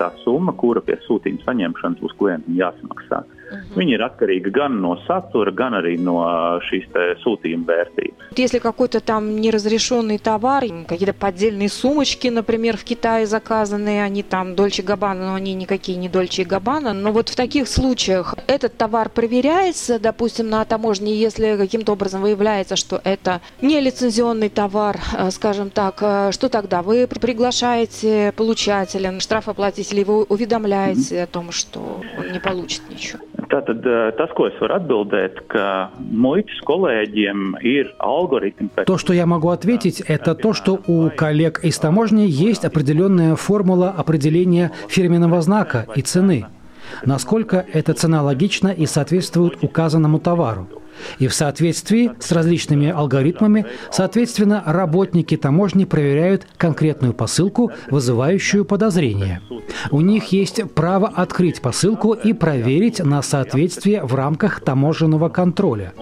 Tā 0.00 0.08
summa, 0.24 0.52
kura 0.62 0.80
pie 0.86 0.96
sūtījuma 1.06 1.44
saņemšanas 1.46 2.00
būs 2.02 2.14
klientam 2.18 2.54
jāsamaksā. 2.58 3.18
Uh, 3.20 3.24
Угу. 3.24 3.39
Viņi 3.76 3.96
ir 3.96 4.04
atkarīgi 4.04 4.52
gan 4.54 4.78
no 4.82 4.96
satura, 5.06 5.52
gan 5.54 5.76
arī 5.78 5.96
no 6.00 6.18
šīs 6.68 6.88
sūtījuma 7.22 7.66
vērtības. 7.68 8.30
Если 8.36 8.58
какой-то 8.58 9.00
там 9.00 9.40
неразрешенный 9.40 10.18
товар, 10.18 10.64
какие-то 10.86 11.14
поддельные 11.14 11.68
сумочки, 11.68 12.28
например, 12.28 12.76
в 12.76 12.84
Китае 12.84 13.26
заказанные, 13.26 14.02
они 14.02 14.22
там 14.22 14.54
Дольче 14.54 14.82
Габбана, 14.82 15.26
но 15.26 15.34
они 15.34 15.54
никакие 15.54 15.98
не 15.98 16.08
Дольче 16.08 16.44
Габбана. 16.44 16.92
Но 16.92 17.12
вот 17.12 17.28
в 17.28 17.36
таких 17.36 17.68
случаях 17.68 18.34
этот 18.46 18.76
товар 18.76 19.08
проверяется, 19.08 19.98
допустим, 19.98 20.50
на 20.50 20.64
таможне, 20.64 21.14
если 21.14 21.56
каким-то 21.56 21.92
образом 21.92 22.22
выявляется, 22.22 22.76
что 22.76 23.00
это 23.04 23.40
не 23.60 23.80
лицензионный 23.80 24.48
товар, 24.48 24.98
э, 25.16 25.30
скажем 25.30 25.70
так, 25.70 25.98
э, 26.00 26.32
что 26.32 26.48
тогда? 26.48 26.82
Вы 26.82 27.06
приглашаете 27.06 28.32
получателя 28.36 29.18
штрафоплатителей, 29.20 30.04
вы 30.04 30.24
уведомляете 30.24 31.22
о 31.22 31.26
том, 31.26 31.52
что 31.52 32.02
он 32.18 32.32
не 32.32 32.40
получит 32.40 32.82
ничего? 32.90 33.20
Tātad 33.50 33.82
tas, 34.16 34.30
ko 34.36 34.46
es 34.46 34.54
varu 34.62 34.76
atbildēt, 34.76 35.40
ka 35.50 35.90
muitas 35.98 36.60
kolēģiem 36.68 37.56
ir 37.66 37.90
алгоритм. 37.98 38.68
То, 38.86 38.96
что 38.96 39.12
я 39.12 39.26
могу 39.26 39.48
ответить, 39.48 40.00
это 40.00 40.34
то, 40.34 40.52
что 40.52 40.78
у 40.86 41.10
коллег 41.10 41.64
из 41.64 41.78
таможни 41.78 42.26
есть 42.28 42.64
определенная 42.64 43.34
формула 43.34 43.90
определения 43.90 44.70
фирменного 44.88 45.40
знака 45.40 45.86
и 45.96 46.02
цены. 46.02 46.46
Насколько 47.04 47.66
эта 47.72 47.94
цена 47.94 48.22
логична 48.22 48.68
и 48.68 48.86
соответствует 48.86 49.62
указанному 49.62 50.18
товару. 50.18 50.68
И 51.18 51.26
в 51.26 51.34
соответствии 51.34 52.12
с 52.18 52.32
различными 52.32 52.90
алгоритмами, 52.90 53.66
соответственно, 53.90 54.62
работники 54.66 55.36
таможни 55.36 55.84
проверяют 55.84 56.46
конкретную 56.56 57.14
посылку, 57.14 57.70
вызывающую 57.90 58.64
подозрение. 58.64 59.40
У 59.90 60.00
них 60.00 60.26
есть 60.32 60.60
право 60.74 61.08
открыть 61.08 61.60
посылку 61.60 62.12
и 62.12 62.32
проверить 62.32 63.00
на 63.00 63.22
соответствие 63.22 64.04
в 64.04 64.14
рамках 64.14 64.60
таможенного 64.60 65.28
контроля. 65.28 65.92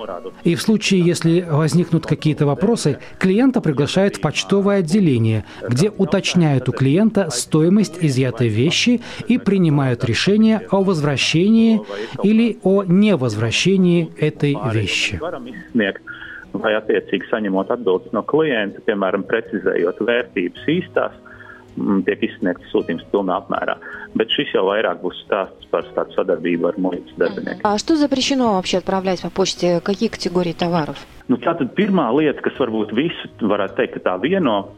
И 0.44 0.54
в 0.54 0.62
случае, 0.62 1.00
если 1.00 1.46
возникнут 1.48 2.06
какие-то 2.06 2.46
вопросы, 2.46 2.98
клиента 3.18 3.60
приглашают 3.60 4.16
в 4.16 4.20
почтовое 4.20 4.78
отделение, 4.78 5.44
где 5.66 5.90
уточняют 5.90 6.68
у 6.68 6.72
клиента 6.72 7.28
стоимость 7.30 7.96
изъятой 8.00 8.48
вещи 8.48 9.00
и 9.26 9.38
принимают 9.38 10.04
решение 10.04 10.62
о 10.70 10.82
возвращении 10.82 11.80
или 12.22 12.58
о 12.62 12.84
невозвращении 12.84 14.10
этой 14.18 14.56
вещи 14.72 14.87
visi. 14.87 15.19
Vai 16.53 16.75
attiecīgi 16.77 17.31
saņemot 17.31 17.71
atbildes 17.73 18.13
no 18.13 18.21
klienta, 18.29 18.83
piemēram, 18.85 19.23
precizējot 19.25 20.03
vērtības 20.05 20.67
īstās, 20.69 21.15
tiek 22.05 22.25
izsniegts 22.27 22.69
sūtījums 22.69 23.07
pilnā 23.09 23.39
apmērā. 23.41 23.79
Bet 24.13 24.29
šis 24.29 24.53
jau 24.53 24.67
vairāk 24.67 25.01
būs 25.01 25.23
stāsts 25.25 25.65
par 25.71 25.87
tādu 25.95 26.13
sadarbību 26.13 26.69
ar 26.69 26.77
muitas 26.77 27.17
darbiniekiem. 27.17 27.61
А 27.63 27.77
что 27.79 27.95
запрещено 27.95 28.53
вообще 28.53 28.77
отправлять 28.77 29.21
по 29.21 29.31
почте? 29.31 29.81
Какие 29.81 30.09
категории 30.09 30.53
товаров? 30.53 31.07
Nu, 31.28 31.36
tātad 31.36 31.74
pirmā 31.76 32.06
lieta, 32.16 32.40
kas 32.40 32.56
varbūt 32.56 32.94
visu 32.96 33.28
varētu 33.44 33.74
teikt, 33.76 33.98
ka 33.98 34.00
tā 34.06 34.14
vieno, 34.22 34.70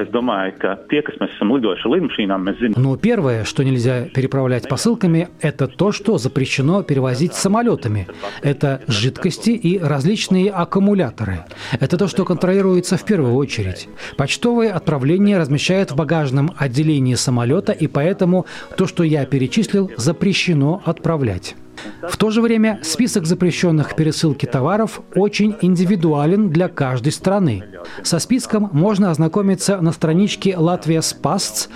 es 0.00 0.08
domāju, 0.08 0.54
ka 0.62 0.70
tie, 0.88 1.02
kas 1.04 1.18
mēs 1.20 1.34
esam 1.36 1.52
lidojuši 1.52 1.90
lidmašīnām, 1.92 2.46
mēs 2.48 2.56
zinām. 2.62 2.80
Ну, 2.80 2.96
первое, 2.96 3.44
что 3.44 3.62
нельзя 3.62 4.06
переправлять 4.14 4.68
посылками, 4.68 5.28
это 5.42 5.68
то, 5.68 5.92
что 5.92 6.16
запрещено 6.16 6.82
перевозить 6.82 7.34
самолетами. 7.34 8.06
Это 8.42 8.80
жидкости 8.88 9.50
и 9.50 9.78
различные 9.78 10.50
аккумуляторы. 10.50 11.44
Это 11.78 11.98
то, 11.98 12.08
что 12.08 12.24
контролируется 12.24 12.96
в 12.96 13.04
первую 13.04 13.34
очередь. 13.34 13.88
Почтовые 14.16 14.70
отправления 14.70 15.38
размещают 15.38 15.90
в 15.90 15.96
багажном 15.96 16.52
отделении 16.56 17.16
самолета, 17.16 17.72
и 17.72 17.86
поэтому 17.86 18.46
то, 18.78 18.86
что 18.86 19.04
я 19.04 19.26
перечислил, 19.26 19.90
запрещено 19.98 20.80
отправлять. 20.86 21.54
В 22.02 22.16
то 22.16 22.30
же 22.30 22.40
время 22.40 22.80
список 22.82 23.26
запрещенных 23.26 23.94
пересылки 23.94 24.46
товаров 24.46 25.02
очень 25.14 25.56
индивидуален 25.60 26.50
для 26.50 26.68
каждой 26.68 27.12
страны. 27.12 27.64
Со 28.02 28.18
списком 28.18 28.68
можно 28.72 29.10
ознакомиться 29.10 29.80
на 29.80 29.92
страничке 29.92 30.56
Латвия 30.56 31.02
Спасц 31.02 31.68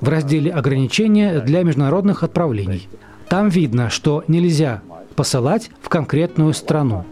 в 0.00 0.08
разделе 0.08 0.50
«Ограничения 0.50 1.40
для 1.40 1.62
международных 1.62 2.22
отправлений». 2.22 2.88
Там 3.28 3.48
видно, 3.48 3.90
что 3.90 4.22
нельзя 4.28 4.82
посылать 5.16 5.70
в 5.80 5.88
конкретную 5.88 6.52
страну. 6.52 7.04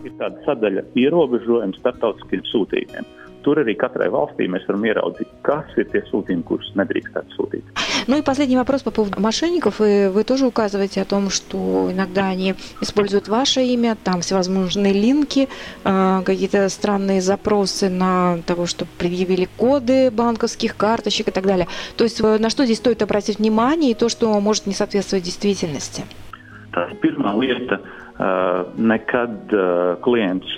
Tur 3.43 3.59
arī 3.63 3.75
katrai 3.79 4.09
valstī 4.13 4.47
mēs 4.51 4.67
varam 4.69 4.85
ieraudzīt, 4.87 5.31
kas 5.47 5.71
ir 5.77 5.89
tie 5.93 6.03
sūtījumi, 6.09 6.45
kurus 6.47 6.71
nedrīkstētu 6.79 7.37
sūtīt. 7.37 7.83
Ну 8.07 8.19
и 8.19 8.23
последний 8.23 8.57
вопрос 8.57 8.83
по 8.83 8.91
поводу 8.91 9.21
мошенников. 9.21 9.81
И 9.81 10.09
вы 10.09 10.25
тоже 10.25 10.47
указываете 10.47 11.03
о 11.03 11.05
том, 11.05 11.31
что 11.31 11.91
иногда 11.91 12.29
они 12.29 12.55
используют 12.81 13.29
ваше 13.29 13.63
имя, 13.63 13.97
там 14.03 14.21
всевозможные 14.21 14.93
линки, 14.93 15.49
э, 15.85 16.23
какие-то 16.25 16.69
странные 16.69 17.21
запросы 17.21 17.89
на 17.89 18.39
того, 18.47 18.67
чтобы 18.67 18.91
предъявили 18.99 19.49
коды 19.57 20.11
банковских 20.11 20.77
карточек 20.77 21.29
и 21.29 21.31
так 21.31 21.45
далее. 21.45 21.69
То 21.97 22.05
есть 22.05 22.21
э, 22.21 22.39
на 22.39 22.51
что 22.51 22.65
здесь 22.65 22.79
стоит 22.79 23.03
обратить 23.03 23.39
внимание 23.39 23.93
и 23.93 23.95
то, 23.95 24.09
что 24.09 24.39
может 24.41 24.67
не 24.67 24.75
соответствовать 24.75 25.25
действительности? 25.25 26.05
Tā 26.73 26.89
ir 26.89 26.97
pirmā 27.03 27.35
lieta. 27.37 27.83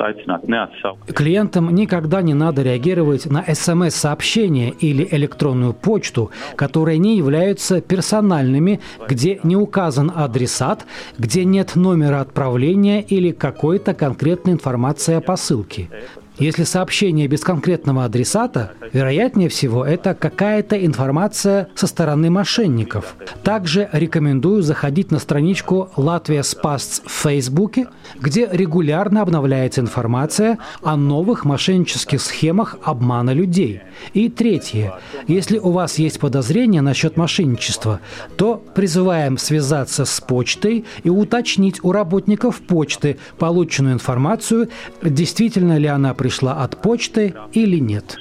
Aicināt 0.01 0.47
neatsaukt. 0.49 1.13
Клиентам 1.15 1.75
никогда 1.75 2.23
не 2.23 2.35
надо 2.35 2.63
реагировать 2.63 3.27
на 3.27 3.43
СМС-сообщения 3.43 4.71
или 4.71 5.07
электронную 5.11 5.73
почту, 5.73 6.31
которые 6.57 6.99
не 6.99 7.17
являются 7.17 7.81
персональными, 7.81 8.81
где 9.09 9.41
не 9.43 9.57
указан 9.57 10.13
адресат, 10.15 10.87
где 11.19 11.45
нет 11.45 11.77
номера 11.77 12.21
отправления 12.21 13.01
или 13.01 13.31
какой-то 13.31 13.95
конкретной 13.95 14.53
информации 14.55 15.15
о 15.15 15.21
посылке. 15.21 15.89
Если 16.39 16.65
сообщение 16.65 17.29
без 17.29 17.43
конкретного 17.43 18.05
адресата, 18.05 18.73
вероятнее 18.93 19.49
всего 19.49 19.85
это 19.85 20.15
какая-то 20.15 20.85
информация 20.85 21.69
со 21.77 21.87
стороны 21.87 22.29
мошенников. 22.29 23.15
Также 23.45 23.89
рекомендую 23.93 24.63
заходить 24.63 25.13
на 25.13 25.21
страничку 25.21 25.91
Латвия 25.97 26.43
Спасц 26.43 27.03
в 27.07 27.11
Фейсбуке, 27.23 27.87
где 28.21 28.49
регулярно 28.51 29.23
обновляется 29.23 29.81
информация 29.81 30.59
о 30.83 30.97
новых 30.97 31.45
мошеннических 31.45 32.21
схемах 32.21 32.79
обмана 32.83 33.31
людей. 33.31 33.83
И 34.13 34.29
третье. 34.29 34.95
Если 35.29 35.59
у 35.59 35.71
вас 35.71 36.01
есть 36.01 36.19
подозрения 36.19 36.81
насчет 36.81 37.17
мошенничества, 37.17 38.01
то 38.37 38.57
призываем 38.75 39.39
связаться 39.39 40.05
с 40.05 40.21
почтой 40.21 40.85
и 41.05 41.11
уточнить 41.11 41.85
у 41.85 41.93
работников 41.93 42.61
почты 42.61 43.19
полученную 43.39 43.95
информацию, 43.95 44.69
действительно 45.01 45.79
ли 45.79 45.87
она 45.87 46.13
пришла 46.25 46.65
от 46.65 46.81
почты 46.81 47.35
или 47.53 47.79
нет. 47.79 48.17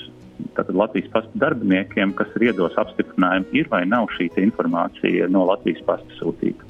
tātad 0.56 0.76
Latvijas 0.76 1.08
pasta 1.14 1.32
darbiniekiem, 1.40 2.12
kas 2.14 2.28
ir 2.36 2.50
iedos 2.50 2.76
apstiprinājumu, 2.76 3.48
ir 3.56 3.70
vai 3.72 3.86
nav 3.88 4.10
šī 4.12 4.28
informācija 4.44 5.30
no 5.32 5.46
Latvijas 5.48 5.80
pasta 5.88 6.20
sūtīta. 6.20 6.68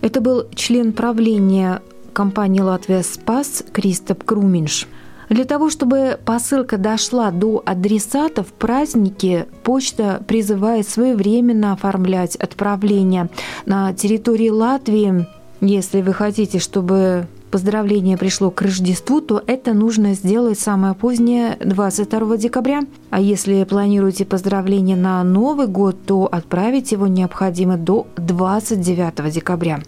Это 0.00 0.20
был 0.20 0.46
член 0.54 0.92
правления 0.92 1.82
компании 2.12 2.60
«Латвия 2.60 3.02
Спас» 3.02 3.64
Кристоп 3.72 4.22
Круминш. 4.22 4.86
Для 5.28 5.44
того, 5.44 5.70
чтобы 5.70 6.20
посылка 6.24 6.78
дошла 6.78 7.32
до 7.32 7.60
адресата 7.66 8.44
в 8.44 8.52
праздники, 8.52 9.46
почта 9.64 10.22
призывает 10.28 10.86
своевременно 10.88 11.72
оформлять 11.72 12.36
отправление 12.36 13.28
на 13.64 13.92
территории 13.92 14.50
Латвии. 14.50 15.26
Если 15.60 16.00
вы 16.00 16.12
хотите, 16.12 16.60
чтобы 16.60 17.26
поздравление 17.50 18.16
пришло 18.16 18.50
к 18.50 18.62
Рождеству, 18.62 19.20
то 19.20 19.42
это 19.46 19.74
нужно 19.74 20.14
сделать 20.14 20.58
самое 20.58 20.94
позднее 20.94 21.56
22 21.60 22.36
декабря. 22.36 22.82
А 23.10 23.20
если 23.20 23.64
планируете 23.64 24.24
поздравление 24.24 24.96
на 24.96 25.22
Новый 25.24 25.66
год, 25.66 25.96
то 26.06 26.28
отправить 26.30 26.92
его 26.92 27.06
необходимо 27.06 27.76
до 27.76 28.06
29 28.16 29.32
декабря. 29.32 29.80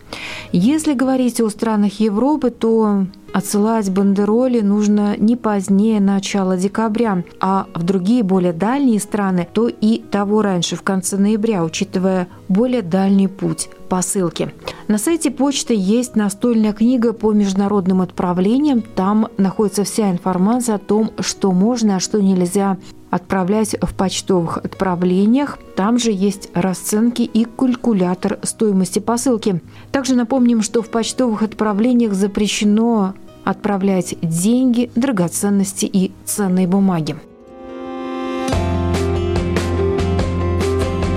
Если 0.52 0.94
говорить 0.94 1.40
о 1.40 1.50
странах 1.50 2.00
Европы, 2.00 2.50
то 2.50 3.06
Отсылать 3.32 3.90
бандероли 3.90 4.60
нужно 4.60 5.14
не 5.18 5.36
позднее 5.36 6.00
начала 6.00 6.56
декабря, 6.56 7.24
а 7.40 7.66
в 7.74 7.82
другие 7.82 8.22
более 8.22 8.54
дальние 8.54 9.00
страны, 9.00 9.46
то 9.52 9.68
и 9.68 9.98
того 9.98 10.40
раньше, 10.40 10.76
в 10.76 10.82
конце 10.82 11.18
ноября, 11.18 11.62
учитывая 11.62 12.28
более 12.48 12.80
дальний 12.80 13.28
путь 13.28 13.68
посылки. 13.90 14.52
На 14.88 14.96
сайте 14.96 15.30
почты 15.30 15.74
есть 15.76 16.16
настольная 16.16 16.72
книга 16.72 17.12
по 17.12 17.32
международным 17.32 18.00
отправлениям. 18.00 18.80
Там 18.80 19.28
находится 19.36 19.84
вся 19.84 20.10
информация 20.10 20.76
о 20.76 20.78
том, 20.78 21.10
что 21.20 21.52
можно, 21.52 21.96
а 21.96 22.00
что 22.00 22.22
нельзя 22.22 22.78
отправлять 23.10 23.76
в 23.80 23.94
почтовых 23.94 24.58
отправлениях. 24.58 25.58
Там 25.76 25.98
же 25.98 26.10
есть 26.10 26.50
расценки 26.54 27.22
и 27.22 27.44
калькулятор 27.44 28.38
стоимости 28.42 28.98
посылки. 28.98 29.60
Также 29.92 30.14
напомним, 30.14 30.62
что 30.62 30.82
в 30.82 30.90
почтовых 30.90 31.42
отправлениях 31.42 32.14
запрещено 32.14 33.14
отправлять 33.44 34.14
деньги, 34.20 34.90
драгоценности 34.94 35.86
и 35.86 36.12
ценные 36.24 36.66
бумаги. 36.66 37.16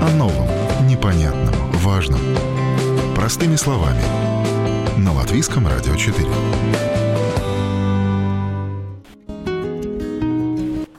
О 0.00 0.16
новом, 0.16 0.48
непонятном, 0.88 1.54
важном. 1.74 2.20
Простыми 3.14 3.56
словами. 3.56 4.02
На 4.98 5.12
Латвийском 5.12 5.66
радио 5.66 5.94
4. 5.94 6.26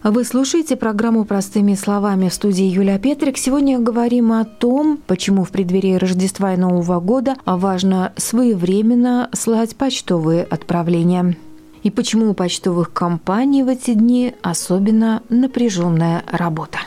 Вы 0.04 0.26
слушаете 0.26 0.76
программу 0.76 1.24
«Простыми 1.24 1.76
словами» 1.76 2.28
в 2.28 2.34
студии 2.34 2.66
Юлия 2.66 3.00
Петрик. 3.00 3.38
Сегодня 3.38 3.80
говорим 3.80 4.34
о 4.34 4.44
том, 4.44 5.00
почему 5.08 5.46
в 5.46 5.52
преддверии 5.52 5.96
Рождества 5.96 6.54
и 6.54 6.58
Нового 6.58 7.00
года 7.00 7.38
важно 7.46 8.12
своевременно 8.18 9.30
слать 9.32 9.78
почтовые 9.78 10.44
отправления. 10.44 11.38
И 11.84 11.90
почему 11.90 12.32
у 12.32 12.34
почтовых 12.34 12.92
компаний 12.92 13.64
в 13.64 13.70
эти 13.70 13.94
дни 13.94 14.36
особенно 14.42 15.24
напряженная 15.30 16.24
работа. 16.30 16.80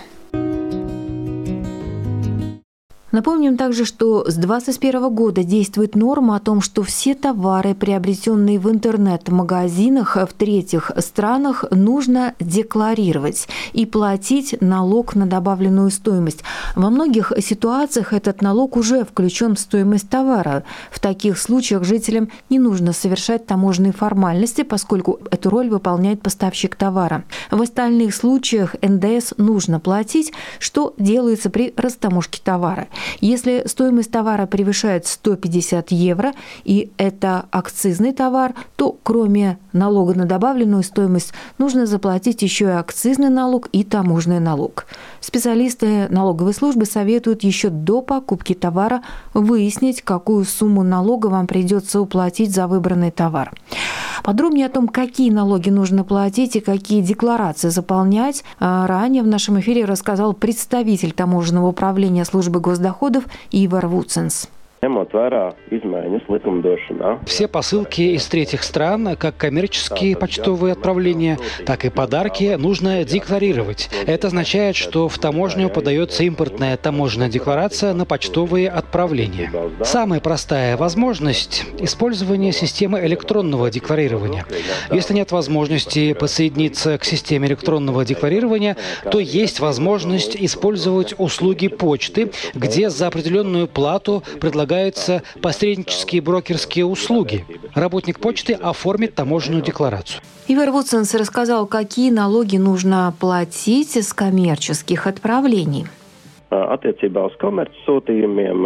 Напомним 3.17 3.57
также, 3.57 3.87
что 3.87 4.31
с 4.31 4.35
2021 4.35 5.09
года 5.09 5.43
действует 5.43 5.95
норма 5.95 6.37
о 6.37 6.39
том, 6.39 6.61
что 6.61 6.83
все 6.83 7.15
товары, 7.15 7.75
приобретенные 7.75 8.59
в 8.59 8.71
интернет-магазинах 8.71 10.17
в 10.17 10.35
третьих 10.35 10.91
странах, 10.99 11.65
нужно 11.71 12.35
декларировать 12.41 13.49
и 13.73 13.87
платить 13.87 14.61
налог 14.61 15.15
на 15.15 15.25
добавленную 15.25 15.91
стоимость. 15.91 16.45
Во 16.75 16.91
многих 16.91 17.33
ситуациях 17.39 18.13
этот 18.13 18.43
налог 18.43 18.77
уже 18.77 19.07
включен 19.07 19.55
в 19.55 19.61
стоимость 19.61 20.11
товара. 20.11 20.65
В 20.91 21.01
таких 21.01 21.39
случаях 21.39 21.85
жителям 21.85 22.29
не 22.51 22.59
нужно 22.59 22.93
совершать 22.93 23.47
таможенные 23.47 23.95
формальности, 23.95 24.61
поскольку 24.61 25.21
эту 25.31 25.49
роль 25.49 25.71
выполняет 25.71 26.21
поставщик 26.21 26.77
товара. 26.77 27.25
В 27.51 27.63
остальных 27.63 28.15
случаях 28.15 28.77
НДС 28.83 29.33
нужно 29.39 29.81
платить, 29.81 30.35
что 30.59 30.93
делается 30.99 31.49
при 31.49 31.73
растаможке 31.79 32.43
товара. 32.45 32.89
Если 33.21 33.65
стоимость 33.67 34.11
товара 34.11 34.47
превышает 34.47 35.07
150 35.07 35.93
евро 35.93 36.33
и 36.65 36.91
это 36.97 37.47
акцизный 37.51 38.13
товар, 38.13 38.55
то 38.77 38.97
кроме 39.03 39.59
налога 39.73 40.15
на 40.15 40.25
добавленную 40.27 40.83
стоимость 40.83 41.33
нужно 41.59 41.87
заплатить 41.87 42.43
еще 42.43 42.67
и 42.67 42.69
акцизный 42.69 43.31
налог 43.31 43.69
и 43.73 43.85
таможенный 43.85 44.41
налог. 44.41 44.87
Специалисты 45.21 46.09
налоговой 46.09 46.55
службы 46.55 46.87
советуют 46.87 47.43
еще 47.43 47.69
до 47.69 48.03
покупки 48.03 48.55
товара 48.55 49.03
выяснить, 49.35 50.03
какую 50.03 50.45
сумму 50.45 50.83
налога 50.83 51.27
вам 51.27 51.47
придется 51.47 52.01
уплатить 52.01 52.55
за 52.55 52.67
выбранный 52.67 53.11
товар. 53.11 53.53
Подробнее 54.23 54.67
о 54.67 54.71
том, 54.71 54.89
какие 54.89 55.31
налоги 55.31 55.71
нужно 55.71 56.03
платить 56.03 56.57
и 56.57 56.61
какие 56.61 57.01
декларации 57.01 57.69
заполнять, 57.69 58.43
а, 58.59 58.87
ранее 58.87 59.23
в 59.23 59.27
нашем 59.27 59.61
эфире 59.61 59.85
рассказал 59.85 60.33
представитель 60.33 61.13
таможенного 61.13 61.69
управления 61.69 62.25
службы 62.25 62.61
госдоходов 62.61 62.86
Ивар 63.51 63.87
Вуценс. 63.87 64.49
Все 67.27 67.49
посылки 67.49 68.01
из 68.01 68.27
третьих 68.27 68.63
стран, 68.63 69.17
как 69.17 69.37
коммерческие 69.37 70.17
почтовые 70.17 70.73
отправления, 70.73 71.39
так 71.65 71.85
и 71.85 71.91
подарки, 71.91 72.57
нужно 72.59 73.05
декларировать. 73.05 73.91
Это 74.07 74.29
означает, 74.29 74.77
что 74.77 75.09
в 75.09 75.19
таможню 75.19 75.69
подается 75.69 76.23
импортная 76.23 76.77
таможенная 76.77 77.29
декларация 77.29 77.95
на 77.95 78.05
почтовые 78.05 78.69
отправления. 78.69 79.51
Самая 79.83 80.21
простая 80.21 80.77
возможность– 80.77 81.65
использование 81.81 82.53
системы 82.53 83.01
электронного 83.01 83.71
декларирования. 83.71 84.47
Если 84.93 85.15
нет 85.15 85.33
возможности 85.33 86.13
подсоединиться 86.13 86.99
к 86.99 87.05
системе 87.05 87.49
электронного 87.49 88.05
декларирования, 88.05 88.77
то 89.11 89.19
есть 89.19 89.59
возможность 89.61 90.37
использовать 90.37 91.15
услуги 91.19 91.69
почты, 91.69 92.31
где 92.55 92.89
за 92.91 93.09
определенную 93.09 93.67
плату 93.67 94.23
предлагают 94.41 94.76
предлагаются 94.77 95.23
посреднические 95.41 96.21
брокерские 96.21 96.85
услуги. 96.85 97.45
Работник 97.75 98.21
почты 98.21 98.53
оформит 98.53 99.15
таможенную 99.15 99.63
декларацию. 99.63 100.21
Ивер 100.49 100.71
Вудсенс 100.71 101.15
рассказал, 101.15 101.67
какие 101.67 102.11
налоги 102.11 102.57
нужно 102.57 103.13
платить 103.19 103.97
с 103.97 104.13
коммерческих 104.13 105.07
отправлений. 105.07 105.87
Attiecībā 106.47 107.25
uz 107.27 107.35
komercsūtījumiem 107.43 108.61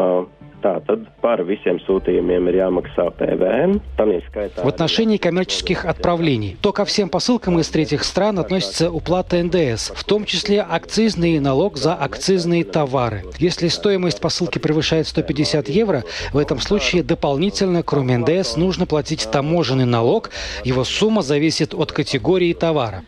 Tātad 0.61 1.07
par 1.23 1.41
visiem 1.49 1.79
sūtījumiem 1.87 2.49
ir 2.51 2.59
jāmaksā 2.61 3.07
ПВН. 3.17 3.79
В 3.97 4.69
отношении 4.69 5.17
коммерческих 5.17 5.87
отправлений, 5.87 6.57
то 6.61 6.73
ко 6.73 6.85
всем 6.85 7.09
посылкам 7.09 7.59
из 7.59 7.69
третьих 7.69 8.05
стран 8.05 8.39
относится 8.39 8.91
уплата 8.91 9.43
НДС, 9.43 9.91
в 9.95 10.05
том 10.05 10.25
числе 10.25 10.61
акцизный 10.61 11.39
налог 11.39 11.79
за 11.79 11.95
акцизные 11.95 12.65
товары. 12.65 13.25
Если 13.39 13.69
стоимость 13.69 14.21
посылки 14.21 14.59
превышает 14.59 15.07
150 15.07 15.69
евро, 15.69 16.05
в 16.33 16.39
этом 16.39 16.61
случае 16.61 17.03
дополнительно, 17.03 17.83
кроме 17.83 18.19
НДС, 18.19 18.57
нужно 18.57 18.87
платить 18.87 19.29
таможенный 19.31 19.87
налог. 19.87 20.31
Его 20.65 20.85
сумма 20.85 21.23
зависит 21.23 21.75
от 21.75 21.93
категории 21.93 22.53
товара. 22.53 23.03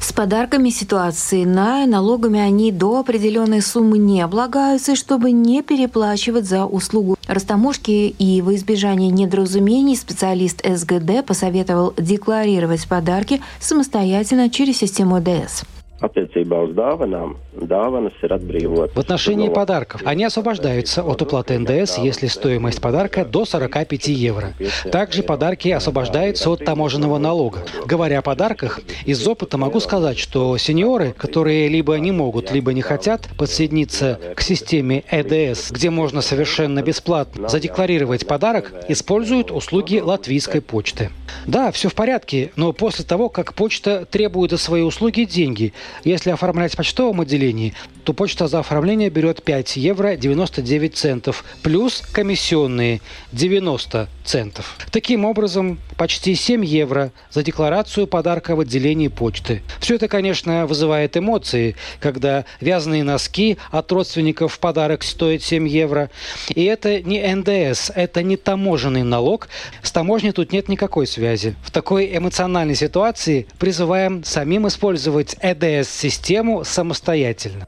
С 0.00 0.12
подарками 0.12 0.70
ситуации 0.70 1.44
иная, 1.44 1.86
налогами 1.86 2.38
они 2.38 2.72
до 2.72 3.00
определенной 3.00 3.60
суммы 3.60 3.98
не 3.98 4.20
облагаются, 4.20 4.94
чтобы 4.94 5.32
не 5.32 5.62
переплачивать 5.62 6.46
за 6.46 6.64
услугу 6.64 7.16
растаможки 7.26 7.90
и 7.90 8.40
во 8.42 8.54
избежание 8.54 9.10
недоразумений 9.10 9.96
специалист 9.96 10.64
СГД 10.64 11.24
посоветовал 11.26 11.92
декларировать 11.96 12.86
подарки 12.86 13.42
самостоятельно 13.60 14.48
через 14.48 14.78
систему 14.78 15.20
ДС. 15.20 15.64
Attiecībā 16.00 16.58
uz 16.66 16.74
dāvanām 16.76 17.36
В 17.58 18.98
отношении 18.98 19.48
подарков 19.48 20.02
они 20.04 20.24
освобождаются 20.24 21.02
от 21.02 21.22
уплаты 21.22 21.58
НДС, 21.58 21.96
если 21.96 22.26
стоимость 22.26 22.82
подарка 22.82 23.24
до 23.24 23.46
45 23.46 24.08
евро. 24.08 24.52
Также 24.92 25.22
подарки 25.22 25.68
освобождаются 25.68 26.50
от 26.50 26.64
таможенного 26.64 27.16
налога. 27.16 27.60
Говоря 27.86 28.18
о 28.18 28.22
подарках, 28.22 28.80
из 29.06 29.26
опыта 29.26 29.56
могу 29.56 29.80
сказать, 29.80 30.18
что 30.18 30.58
сеньоры, 30.58 31.14
которые 31.16 31.68
либо 31.68 31.94
не 31.94 32.12
могут, 32.12 32.52
либо 32.52 32.74
не 32.74 32.82
хотят 32.82 33.28
подсоединиться 33.38 34.20
к 34.34 34.42
системе 34.42 35.02
ЭДС, 35.10 35.70
где 35.70 35.88
можно 35.88 36.20
совершенно 36.20 36.82
бесплатно 36.82 37.48
задекларировать 37.48 38.26
подарок, 38.26 38.74
используют 38.88 39.50
услуги 39.50 39.98
латвийской 39.98 40.60
почты. 40.60 41.10
Да, 41.46 41.70
все 41.72 41.88
в 41.88 41.94
порядке, 41.94 42.52
но 42.56 42.72
после 42.72 43.04
того, 43.04 43.30
как 43.30 43.54
почта 43.54 44.04
требует 44.04 44.50
за 44.50 44.58
свои 44.58 44.82
услуги 44.82 45.24
деньги, 45.24 45.72
Если 46.04 46.30
оформлять 46.30 46.74
в 46.74 46.76
почтовом 46.76 47.20
отделении, 47.20 47.74
то 48.04 48.12
почта 48.12 48.46
за 48.46 48.60
оформление 48.60 49.10
берет 49.10 49.42
5 49.42 49.76
евро 49.76 50.16
99 50.16 50.96
центов, 50.96 51.44
плюс 51.62 52.02
комиссионные 52.12 53.00
90 53.32 54.08
центов. 54.24 54.76
Таким 54.92 55.24
образом, 55.24 55.78
почти 55.96 56.34
7 56.34 56.64
евро 56.64 57.12
за 57.30 57.42
декларацию 57.42 58.06
подарка 58.06 58.54
в 58.54 58.60
отделении 58.60 59.08
почты. 59.08 59.62
Все 59.80 59.96
это, 59.96 60.08
конечно, 60.08 60.66
вызывает 60.66 61.16
эмоции, 61.16 61.76
когда 62.00 62.44
вязаные 62.60 63.02
носки 63.02 63.58
от 63.70 63.90
родственников 63.90 64.54
в 64.54 64.58
подарок 64.58 65.02
стоят 65.02 65.42
7 65.42 65.68
евро. 65.68 66.10
И 66.48 66.64
это 66.64 67.02
не 67.02 67.20
НДС, 67.34 67.90
это 67.94 68.22
не 68.22 68.36
таможенный 68.36 69.02
налог. 69.02 69.48
С 69.82 69.90
таможней 69.90 70.32
тут 70.32 70.52
нет 70.52 70.68
никакой 70.68 71.06
связи. 71.06 71.54
В 71.62 71.70
такой 71.70 72.16
эмоциональной 72.16 72.74
ситуации 72.74 73.46
призываем 73.58 74.24
самим 74.24 74.68
использовать 74.68 75.34
ЭДС-систему 75.80 76.64
самостоятельно. 76.64 77.66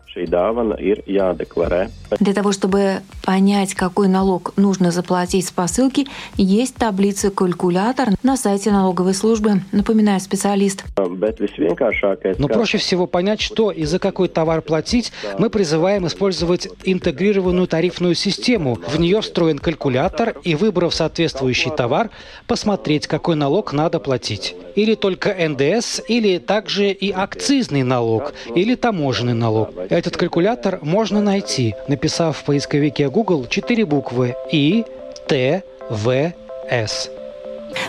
Для 2.21 2.35
того, 2.35 2.53
чтобы 2.53 3.03
понять, 3.25 3.75
какой 3.75 4.09
налог 4.09 4.53
нужно 4.57 4.90
заплатить 4.90 5.47
с 5.47 5.51
посылки, 5.51 6.07
есть 6.37 6.75
таблица 6.75 7.31
«Калькулятор» 7.31 8.11
на 8.23 8.37
сайте 8.37 8.71
налоговой 8.71 9.14
службы, 9.14 9.62
напоминает 9.73 10.23
специалист. 10.23 10.85
Но 12.38 12.49
проще 12.49 12.79
всего 12.79 13.07
понять, 13.07 13.40
что 13.40 13.71
и 13.71 13.85
за 13.85 13.99
какой 13.99 14.29
товар 14.29 14.62
платить, 14.62 15.12
мы 15.38 15.51
призываем 15.51 16.07
использовать 16.07 16.68
интегрированную 16.85 17.66
тарифную 17.66 18.14
систему. 18.14 18.79
В 18.88 18.99
нее 18.99 19.21
встроен 19.21 19.59
калькулятор, 19.59 20.35
и 20.42 20.55
выбрав 20.55 20.94
соответствующий 20.94 21.71
товар, 21.71 22.11
посмотреть, 22.47 23.07
какой 23.07 23.37
налог 23.37 23.73
надо 23.73 24.01
платить. 24.01 24.55
Или 24.75 24.94
только 24.94 25.35
НДС, 25.49 26.01
или 26.09 26.38
также 26.38 26.90
и 26.90 27.11
акцизный 27.11 27.83
налог, 27.83 27.97
или 28.54 28.74
таможенный 28.74 29.34
налог. 29.34 29.70
Этот 29.90 30.16
калькулятор 30.16 30.78
можно 30.82 31.20
найти, 31.20 31.74
написав 31.88 32.38
в 32.38 32.44
поисковике 32.44 33.08
Google 33.08 33.46
четыре 33.48 33.84
буквы 33.84 34.34
И, 34.52 34.84
Т, 35.26 35.62
В, 35.90 36.32
С. 36.70 37.11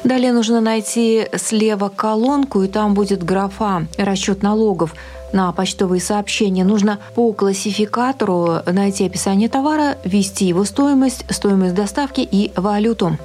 Далее 0.03 0.33
нужно 0.33 0.61
найти 0.61 1.27
слева 1.37 1.89
колонку, 1.89 2.63
и 2.63 2.67
там 2.67 2.93
будет 2.93 3.23
графа 3.23 3.87
«Расчет 3.97 4.43
налогов» 4.43 4.93
на 5.31 5.51
почтовые 5.51 6.01
сообщения. 6.01 6.63
Нужно 6.63 6.99
по 7.15 7.31
классификатору 7.33 8.57
найти 8.65 9.05
описание 9.05 9.47
товара, 9.47 9.97
ввести 10.03 10.45
его 10.45 10.65
стоимость, 10.65 11.25
стоимость 11.29 11.75
доставки 11.75 12.21
и 12.21 12.51
валюту. 12.55 13.17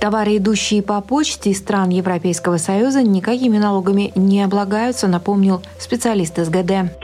Товары, 0.00 0.36
идущие 0.36 0.80
по 0.80 1.00
почте 1.00 1.50
из 1.50 1.58
стран 1.58 1.88
Европейского 1.88 2.58
Союза, 2.58 3.02
никакими 3.02 3.58
налогами 3.58 4.12
не 4.14 4.42
облагаются, 4.44 5.08
напомнил 5.08 5.60
специалист 5.76 6.36
СГД. 6.36 6.94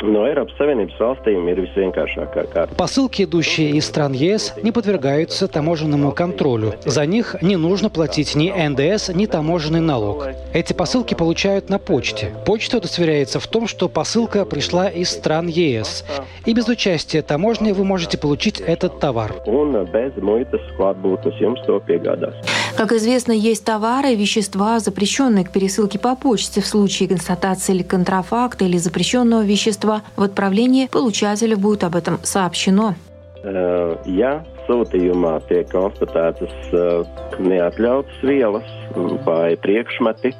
Посылки, 2.76 3.24
идущие 3.24 3.70
из 3.70 3.86
стран 3.86 4.12
ЕС, 4.12 4.54
не 4.62 4.70
подвергаются 4.70 5.48
таможенному 5.48 6.12
контролю. 6.12 6.74
За 6.84 7.04
них 7.04 7.34
не 7.42 7.56
нужно 7.56 7.90
платить 7.90 8.36
ни 8.36 8.50
НДС, 8.50 9.08
ни 9.08 9.26
таможенный 9.26 9.80
налог. 9.80 10.28
Эти 10.52 10.72
посылки 10.72 11.14
получают 11.14 11.68
на 11.68 11.80
почте. 11.80 12.32
Почта 12.46 12.78
удостоверяется 12.78 13.40
в 13.40 13.48
том, 13.48 13.66
что 13.66 13.88
посылка 13.88 14.44
пришла 14.44 14.88
из 14.88 15.10
стран 15.10 15.48
ЕС. 15.48 16.04
И 16.44 16.54
без 16.54 16.68
участия 16.68 17.22
таможни 17.22 17.72
вы 17.72 17.84
можете 17.84 18.18
получить 18.18 18.60
этот 18.60 19.00
товар. 19.00 19.34
Как 22.76 22.92
известно, 22.92 23.32
есть 23.32 23.64
товары 23.64 24.12
и 24.12 24.16
вещества, 24.16 24.80
запрещенные 24.80 25.44
к 25.44 25.50
пересылке 25.50 25.98
по 25.98 26.16
почте 26.16 26.60
в 26.60 26.66
случае 26.66 27.08
констатации 27.08 27.74
или 27.74 27.82
контрафакта 27.82 28.64
или 28.64 28.78
запрещенного 28.78 29.42
вещества. 29.42 30.02
В 30.16 30.22
отправлении 30.22 30.88
получателю 30.88 31.56
будет 31.56 31.84
об 31.84 31.94
этом 31.94 32.18
сообщено. 32.22 32.94
Я 33.44 34.40
sūtījumā 34.64 35.34
tiek 35.50 35.68
konstatētas 35.68 36.54
neatļautas 37.36 38.22
vielas 38.24 38.70
vai 39.26 39.52
priekšmeti, 39.60 40.32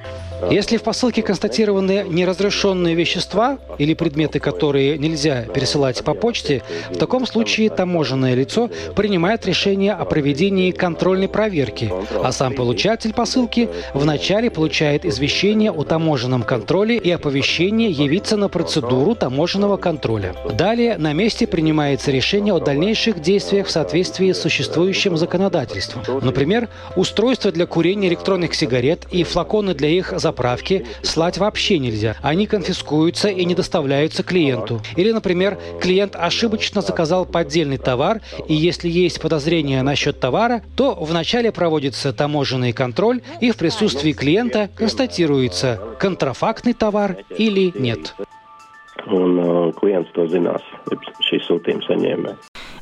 если 0.51 0.77
в 0.77 0.83
посылке 0.83 1.23
констатированы 1.23 2.05
неразрешенные 2.09 2.95
вещества 2.95 3.59
или 3.79 3.95
предметы, 3.95 4.41
которые 4.41 4.99
нельзя 4.99 5.43
пересылать 5.43 6.03
по 6.05 6.15
почте, 6.15 6.63
в 6.91 6.97
таком 6.97 7.27
случае 7.27 7.71
таможенное 7.71 8.35
лицо 8.35 8.71
принимает 8.95 9.47
решение 9.47 9.93
о 9.93 10.05
проведении 10.05 10.71
контрольной 10.71 11.29
проверки, 11.29 11.93
а 12.23 12.33
сам 12.33 12.55
получатель 12.55 13.13
посылки 13.13 13.69
вначале 13.93 14.51
получает 14.51 15.05
извещение 15.05 15.71
о 15.71 15.85
таможенном 15.85 16.43
контроле 16.43 16.97
и 16.97 17.11
оповещение 17.11 17.91
явиться 17.91 18.37
на 18.37 18.49
процедуру 18.49 19.15
таможенного 19.15 19.77
контроля. 19.77 20.35
Далее 20.53 20.97
на 20.99 21.13
месте 21.13 21.47
принимается 21.47 22.11
решение 22.11 22.55
о 22.55 22.61
дальнейших 22.61 23.21
действиях 23.21 23.67
в 23.67 23.71
соответствии 23.71 24.33
с 24.33 24.41
существующим 24.41 25.17
законодательством. 25.17 26.03
Например, 26.23 26.69
устройство 26.97 27.51
для 27.51 27.67
курения 27.67 28.09
электронных 28.09 28.55
сигарет 28.55 29.07
и 29.11 29.25
флаконы 29.25 29.75
для 29.75 29.89
их 29.89 30.13
заправки 30.35 30.85
слать 31.03 31.39
вообще 31.39 31.79
нельзя. 31.79 32.17
Они 32.21 32.47
конфискуются 32.47 33.29
и 33.29 33.45
не 33.45 33.55
доставляются 33.55 34.25
клиенту. 34.25 34.81
Или, 34.97 35.13
например, 35.13 35.59
клиент 35.81 36.17
ошибочно 36.17 36.81
заказал 36.81 37.25
поддельный 37.25 37.79
товар, 37.79 38.21
и 38.49 38.55
если 38.55 38.89
есть 38.89 39.21
подозрения 39.21 39.81
насчет 39.83 40.19
товара, 40.19 40.63
то 40.77 40.97
вначале 41.01 41.53
проводится 41.53 42.13
таможенный 42.13 42.73
контроль, 42.73 43.21
и 43.41 43.53
в 43.53 43.57
присутствии 43.57 44.13
клиента 44.13 44.69
констатируется, 44.75 45.79
контрафактный 46.01 46.73
товар 46.73 47.19
или 47.39 47.73
нет. 47.79 48.15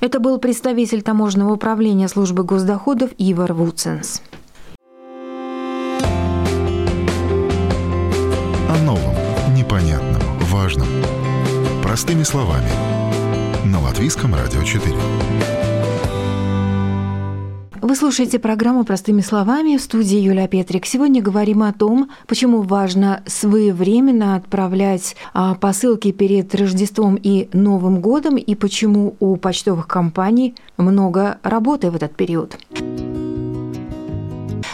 Это 0.00 0.20
был 0.20 0.38
представитель 0.38 1.02
таможенного 1.02 1.52
управления 1.52 2.08
службы 2.08 2.44
госдоходов 2.44 3.10
Ивар 3.18 3.52
Вуценс. 3.52 4.22
Непонятным, 8.82 10.20
важным. 10.50 10.88
Простыми 11.84 12.24
словами. 12.24 12.68
На 13.64 13.80
Латвийском 13.80 14.34
радио 14.34 14.60
4. 14.64 14.92
Вы 17.80 17.94
слушаете 17.94 18.40
программу 18.40 18.84
«Простыми 18.84 19.20
словами» 19.20 19.76
в 19.76 19.82
студии 19.82 20.18
Юлия 20.18 20.48
Петрик. 20.48 20.84
Сегодня 20.86 21.22
говорим 21.22 21.62
о 21.62 21.72
том, 21.72 22.10
почему 22.26 22.62
важно 22.62 23.22
своевременно 23.26 24.34
отправлять 24.34 25.14
а, 25.32 25.54
посылки 25.54 26.10
перед 26.10 26.52
Рождеством 26.52 27.14
и 27.14 27.48
Новым 27.52 28.00
годом 28.00 28.36
и 28.36 28.54
почему 28.56 29.14
у 29.20 29.36
почтовых 29.36 29.86
компаний 29.86 30.56
много 30.76 31.38
работы 31.44 31.92
в 31.92 31.94
этот 31.94 32.16
период. 32.16 32.58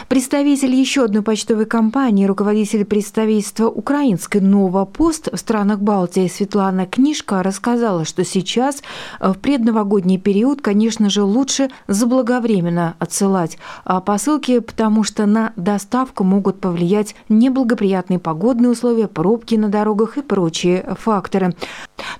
Представитель 0.09 0.73
еще 0.73 1.05
одной 1.05 1.21
почтовой 1.21 1.67
компании, 1.67 2.25
руководитель 2.25 2.83
представительства 2.83 3.67
украинской 3.67 4.39
«Новопост» 4.39 5.31
в 5.31 5.37
странах 5.37 5.81
Балтии 5.81 6.25
Светлана 6.27 6.87
Книжка 6.87 7.43
рассказала, 7.43 8.05
что 8.05 8.25
сейчас 8.25 8.81
э, 9.19 9.31
в 9.31 9.37
предновогодний 9.37 10.17
период, 10.17 10.63
конечно 10.63 11.11
же, 11.11 11.21
лучше 11.21 11.69
заблаговременно 11.85 12.95
отсылать 12.97 13.59
а 13.85 14.01
посылки, 14.01 14.57
потому 14.61 15.03
что 15.03 15.27
на 15.27 15.53
доставку 15.55 16.23
могут 16.23 16.59
повлиять 16.59 17.15
неблагоприятные 17.29 18.17
погодные 18.17 18.71
условия, 18.71 19.07
пробки 19.07 19.53
на 19.53 19.69
дорогах 19.69 20.17
и 20.17 20.23
прочие 20.23 20.85
факторы. 20.97 21.53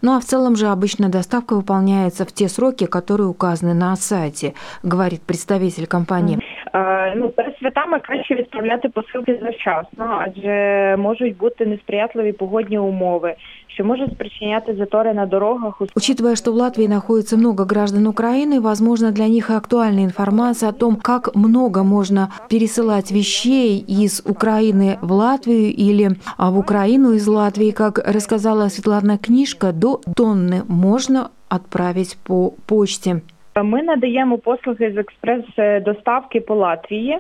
Ну 0.04 0.16
а 0.16 0.20
в 0.20 0.26
целом 0.26 0.56
же 0.56 0.68
обычно 0.68 1.10
доставка 1.10 1.56
выполняется 1.56 2.24
в 2.24 2.32
те 2.34 2.50
сроки, 2.50 2.86
которые 2.86 3.30
указаны 3.30 3.74
на 3.74 3.96
сайте, 3.96 4.54
говорит 4.84 5.24
представитель 5.24 5.88
компании. 5.88 6.40
Ну, 6.72 7.30
перед 7.30 7.58
святами 7.79 8.01
краще 8.01 8.35
відправляти 8.35 8.89
посилки 8.89 9.39
завчасно, 9.43 10.23
адже 10.27 10.97
можуть 10.99 11.37
бути 11.37 11.67
несприятливі 11.67 12.33
погодні 12.33 12.79
умови, 12.79 13.35
що 13.67 13.85
можуть 13.85 14.13
спричиняти 14.13 14.75
затори 14.75 15.15
на 15.15 15.27
дорогах. 15.27 15.83
Учитывая, 15.97 16.37
что 16.37 16.53
в 16.53 16.55
Латвии 16.55 16.89
находится 16.89 17.37
много 17.37 17.65
граждан 17.65 18.07
Украины, 18.07 18.61
возможно, 18.61 19.11
для 19.11 19.29
них 19.29 19.51
и 19.51 19.53
актуальная 19.55 20.05
информация 20.05 20.71
о 20.71 20.73
том, 20.73 20.97
как 20.97 21.35
много 21.35 21.83
можно 21.83 22.29
пересылать 22.51 23.13
вещей 23.13 23.85
из 24.03 24.23
Украины 24.27 24.99
в 25.03 25.13
Латвию 25.13 25.73
или 25.89 26.09
в 26.39 26.59
Украину 26.59 27.13
из 27.13 27.27
Латвии, 27.27 27.71
как 27.71 27.99
рассказала 27.99 28.69
Светлана 28.69 29.19
Книжка, 29.19 29.73
до 29.73 30.01
тонны 30.17 30.63
можно 30.69 31.31
отправить 31.49 32.19
по 32.27 32.53
почте. 32.67 33.21
Ми 33.63 33.83
надаємо 33.83 34.39
послуги 34.39 34.93
з 34.93 34.97
експрес-доставки 34.97 36.41
по 36.41 36.55
Латвії. 36.55 37.19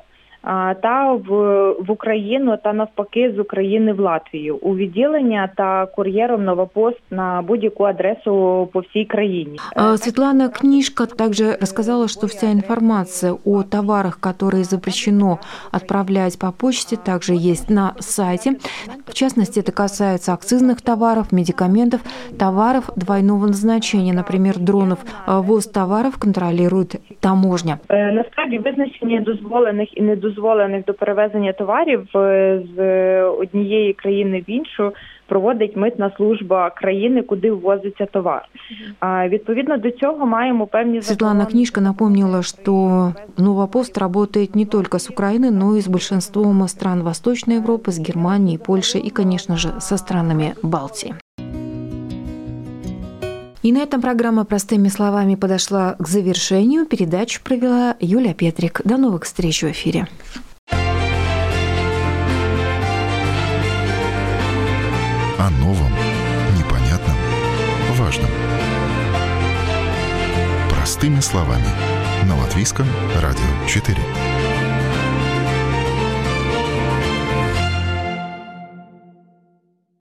та 0.83 1.13
в, 1.13 1.29
в 1.73 1.91
Україну 1.91 2.57
та 2.65 2.73
навпаки 2.73 3.33
з 3.37 3.39
України 3.39 3.93
в 3.93 4.01
Латвію 4.01 4.57
у 4.57 4.77
відділення 4.77 5.51
та 5.57 5.87
кур'єром 5.87 6.45
Новопост 6.45 7.01
на 7.11 7.43
будь-яку 7.43 7.85
адресу 7.85 8.69
по 8.73 8.81
всей 8.81 9.05
краине. 9.05 9.57
Светлана 9.97 10.49
Книжка 10.49 11.07
также 11.07 11.45
рассказала, 11.61 12.09
что 12.09 12.27
вся 12.27 12.53
информация 12.53 13.35
о 13.45 13.63
товарах, 13.63 14.19
которые 14.21 14.65
запрещено 14.65 15.39
отправлять 15.73 16.39
по 16.39 16.53
почте, 16.53 16.97
также 16.97 17.35
есть 17.35 17.71
на 17.71 17.95
сайте. 17.99 18.51
В 19.07 19.15
частности, 19.15 19.61
это 19.61 19.73
касается 19.73 20.33
акцизных 20.33 20.83
товаров, 20.83 21.33
медикаментов, 21.33 22.01
товаров 22.39 22.91
двойного 22.97 23.47
назначения, 23.47 24.13
например, 24.13 24.59
дронов. 24.59 24.99
Ввоз 25.27 25.67
товаров 25.67 26.19
контролирует 26.19 26.97
таможня. 27.21 27.79
Насправді 27.91 28.59
визначення 28.59 29.21
дозволених 29.21 29.99
і 29.99 30.03
недозволених 30.03 30.28
до 30.87 30.95
перевезення 30.95 31.53
товарів 31.53 32.09
з 32.77 33.23
однієї 33.23 33.93
країни 33.93 34.45
в 34.49 34.51
іншу 34.51 34.93
проводить 35.27 35.77
митна 35.77 36.11
служба 36.17 36.71
країни, 36.71 37.23
куди 37.23 37.53
ввозиться 37.53 38.07
товар. 38.07 38.43
А 39.01 39.29
відповідно 39.29 39.77
до 39.77 39.91
цього 39.91 40.27
маємо 40.27 40.67
певні 40.67 41.03
Светлана 41.03 41.47
Книжка 41.47 41.81
напомнила, 41.81 42.43
что 42.43 43.13
Новопост 43.39 43.99
работает 43.99 44.57
не 44.57 44.67
только 44.67 44.99
с 44.99 45.11
Украины, 45.11 45.51
но 45.51 45.77
и 45.77 45.81
с 45.81 45.89
большинством 45.89 46.69
стран 46.69 47.03
Восточной 47.03 47.57
Европы, 47.57 47.91
с 47.91 47.99
Германией, 47.99 48.59
Польшей 48.59 49.01
и, 49.01 49.11
конечно 49.11 49.57
же, 49.57 49.69
со 49.79 49.97
странами 49.97 50.55
Балтии. 50.63 51.15
И 53.70 53.72
на 53.72 53.84
этом 53.84 54.02
программа 54.02 54.46
«Простыми 54.46 54.88
словами» 54.88 55.36
подошла 55.36 55.96
к 56.00 56.08
завершению. 56.08 56.88
Передачу 56.88 57.40
провела 57.44 57.96
Юлия 58.00 58.34
Петрик. 58.34 58.82
До 58.84 58.98
новых 58.98 59.26
встреч 59.26 59.62
в 59.62 59.70
эфире. 59.70 60.08
О 65.38 65.50
новом, 65.62 65.92
непонятном, 66.58 67.16
важном. 67.92 68.32
Простыми 70.72 71.20
словами. 71.20 71.70
На 72.28 72.36
Латвийском 72.40 72.88
радио 73.22 73.68
4. 73.68 73.96